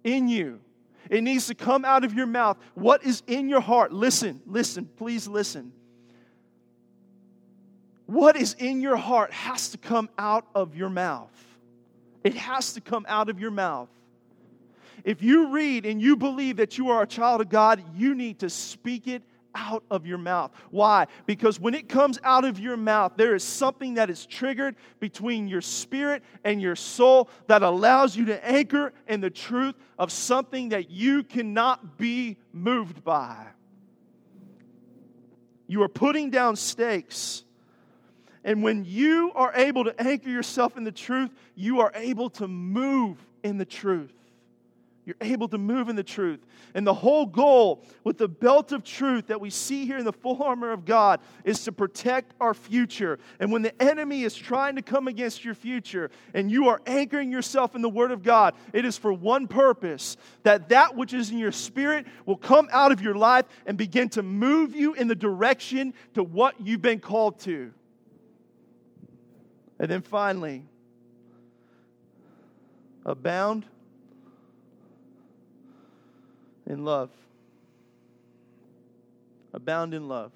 [0.05, 0.61] in you.
[1.11, 2.57] It needs to come out of your mouth.
[2.75, 3.93] What is in your heart?
[3.93, 5.73] Listen, listen, please listen.
[8.07, 11.31] What is in your heart has to come out of your mouth.
[12.23, 13.89] It has to come out of your mouth.
[15.05, 18.39] If you read and you believe that you are a child of God, you need
[18.39, 19.23] to speak it
[19.55, 20.53] out of your mouth.
[20.71, 21.07] Why?
[21.27, 25.49] Because when it comes out of your mouth, there is something that is triggered between
[25.49, 30.71] your spirit and your soul that allows you to anchor in the truth of something
[30.71, 33.47] that you cannot be moved by.
[35.67, 37.45] You are putting down stakes.
[38.45, 42.47] And when you are able to anchor yourself in the truth, you are able to
[42.47, 44.13] move in the truth.
[45.07, 46.41] You're able to move in the truth.
[46.75, 50.13] And the whole goal with the belt of truth that we see here in the
[50.13, 53.19] full armor of God is to protect our future.
[53.39, 57.31] And when the enemy is trying to come against your future and you are anchoring
[57.31, 61.31] yourself in the Word of God, it is for one purpose that that which is
[61.31, 65.07] in your spirit will come out of your life and begin to move you in
[65.07, 67.75] the direction to what you've been called to.
[69.79, 70.65] And then finally,
[73.05, 73.67] abound
[76.67, 77.11] in love.
[79.53, 80.33] Abound in love.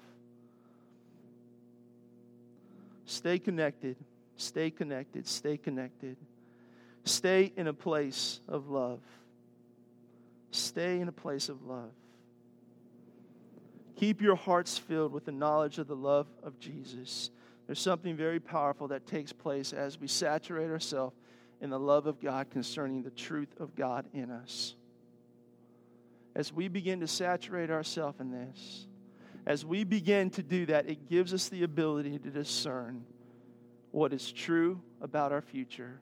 [3.05, 3.97] Stay connected.
[4.37, 5.27] Stay connected.
[5.27, 6.15] Stay connected.
[7.03, 8.99] Stay in a place of love.
[10.51, 11.91] Stay in a place of love.
[13.97, 17.31] Keep your hearts filled with the knowledge of the love of Jesus.
[17.65, 21.15] There's something very powerful that takes place as we saturate ourselves
[21.61, 24.75] in the love of God concerning the truth of God in us
[26.39, 28.87] as we begin to saturate ourselves in this,
[29.45, 33.03] as we begin to do that, it gives us the ability to discern
[33.91, 35.99] what is true about our future.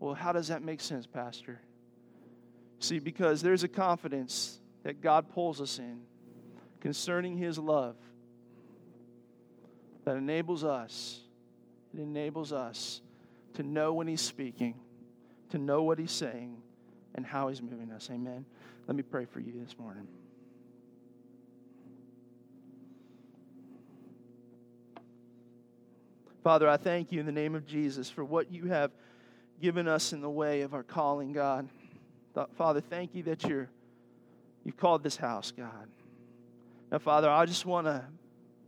[0.00, 1.60] Well, how does that make sense, Pastor?
[2.80, 6.00] See, because there's a confidence that God pulls us in
[6.80, 7.94] concerning His love
[10.04, 11.20] that enables us,
[11.94, 13.02] it enables us
[13.54, 14.74] to know when He's speaking,
[15.50, 16.56] to know what He's saying,
[17.14, 18.08] and how He's moving us.
[18.10, 18.44] Amen.
[18.88, 20.08] Let me pray for you this morning.
[26.42, 28.90] Father, I thank you in the name of Jesus for what you have
[29.60, 31.68] given us in the way of our calling, God.
[32.56, 33.68] Father, thank you that you're,
[34.64, 35.88] you've called this house, God.
[36.90, 38.06] Now, Father, I just want to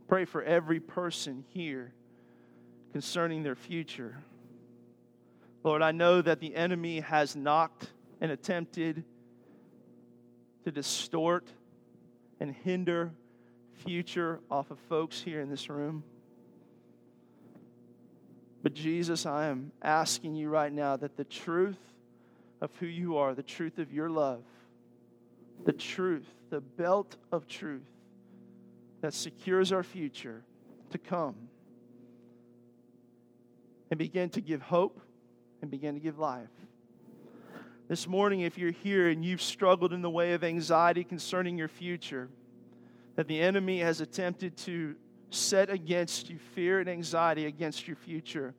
[0.07, 1.93] pray for every person here
[2.91, 4.17] concerning their future.
[5.63, 7.87] Lord, I know that the enemy has knocked
[8.19, 9.03] and attempted
[10.63, 11.47] to distort
[12.39, 13.11] and hinder
[13.85, 16.03] future off of folks here in this room.
[18.63, 21.79] But Jesus, I am asking you right now that the truth
[22.61, 24.43] of who you are, the truth of your love,
[25.65, 27.81] the truth, the belt of truth
[29.01, 30.43] that secures our future
[30.91, 31.35] to come
[33.89, 34.99] and begin to give hope
[35.61, 36.49] and begin to give life.
[37.91, 41.67] This morning, if you're here and you've struggled in the way of anxiety concerning your
[41.67, 42.29] future,
[43.17, 44.95] that the enemy has attempted to
[45.29, 48.53] set against you fear and anxiety against your future,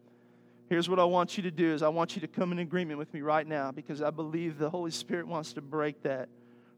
[0.68, 2.98] here's what I want you to do is I want you to come in agreement
[2.98, 6.28] with me right now because I believe the Holy Spirit wants to break that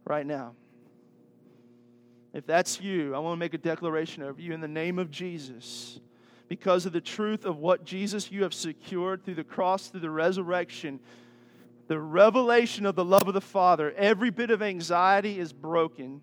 [0.05, 0.55] right now.
[2.33, 5.11] If that's you, I want to make a declaration over you in the name of
[5.11, 5.99] Jesus.
[6.47, 10.11] Because of the truth of what Jesus you have secured through the cross, through the
[10.11, 11.01] resurrection,
[11.87, 16.23] the revelation of the love of the Father, every bit of anxiety is broken.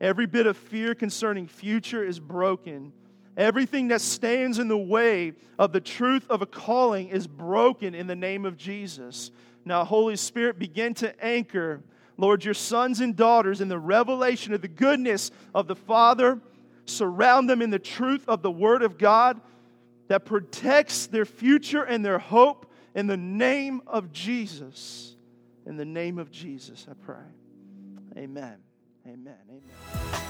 [0.00, 2.92] Every bit of fear concerning future is broken.
[3.36, 8.06] Everything that stands in the way of the truth of a calling is broken in
[8.06, 9.30] the name of Jesus.
[9.64, 11.82] Now, Holy Spirit, begin to anchor,
[12.16, 16.40] Lord, your sons and daughters in the revelation of the goodness of the Father.
[16.86, 19.40] Surround them in the truth of the Word of God
[20.08, 22.65] that protects their future and their hope
[22.96, 25.14] in the name of Jesus.
[25.66, 27.16] In the name of Jesus, I pray.
[28.16, 28.56] Amen.
[29.06, 29.36] Amen.
[29.48, 30.25] Amen.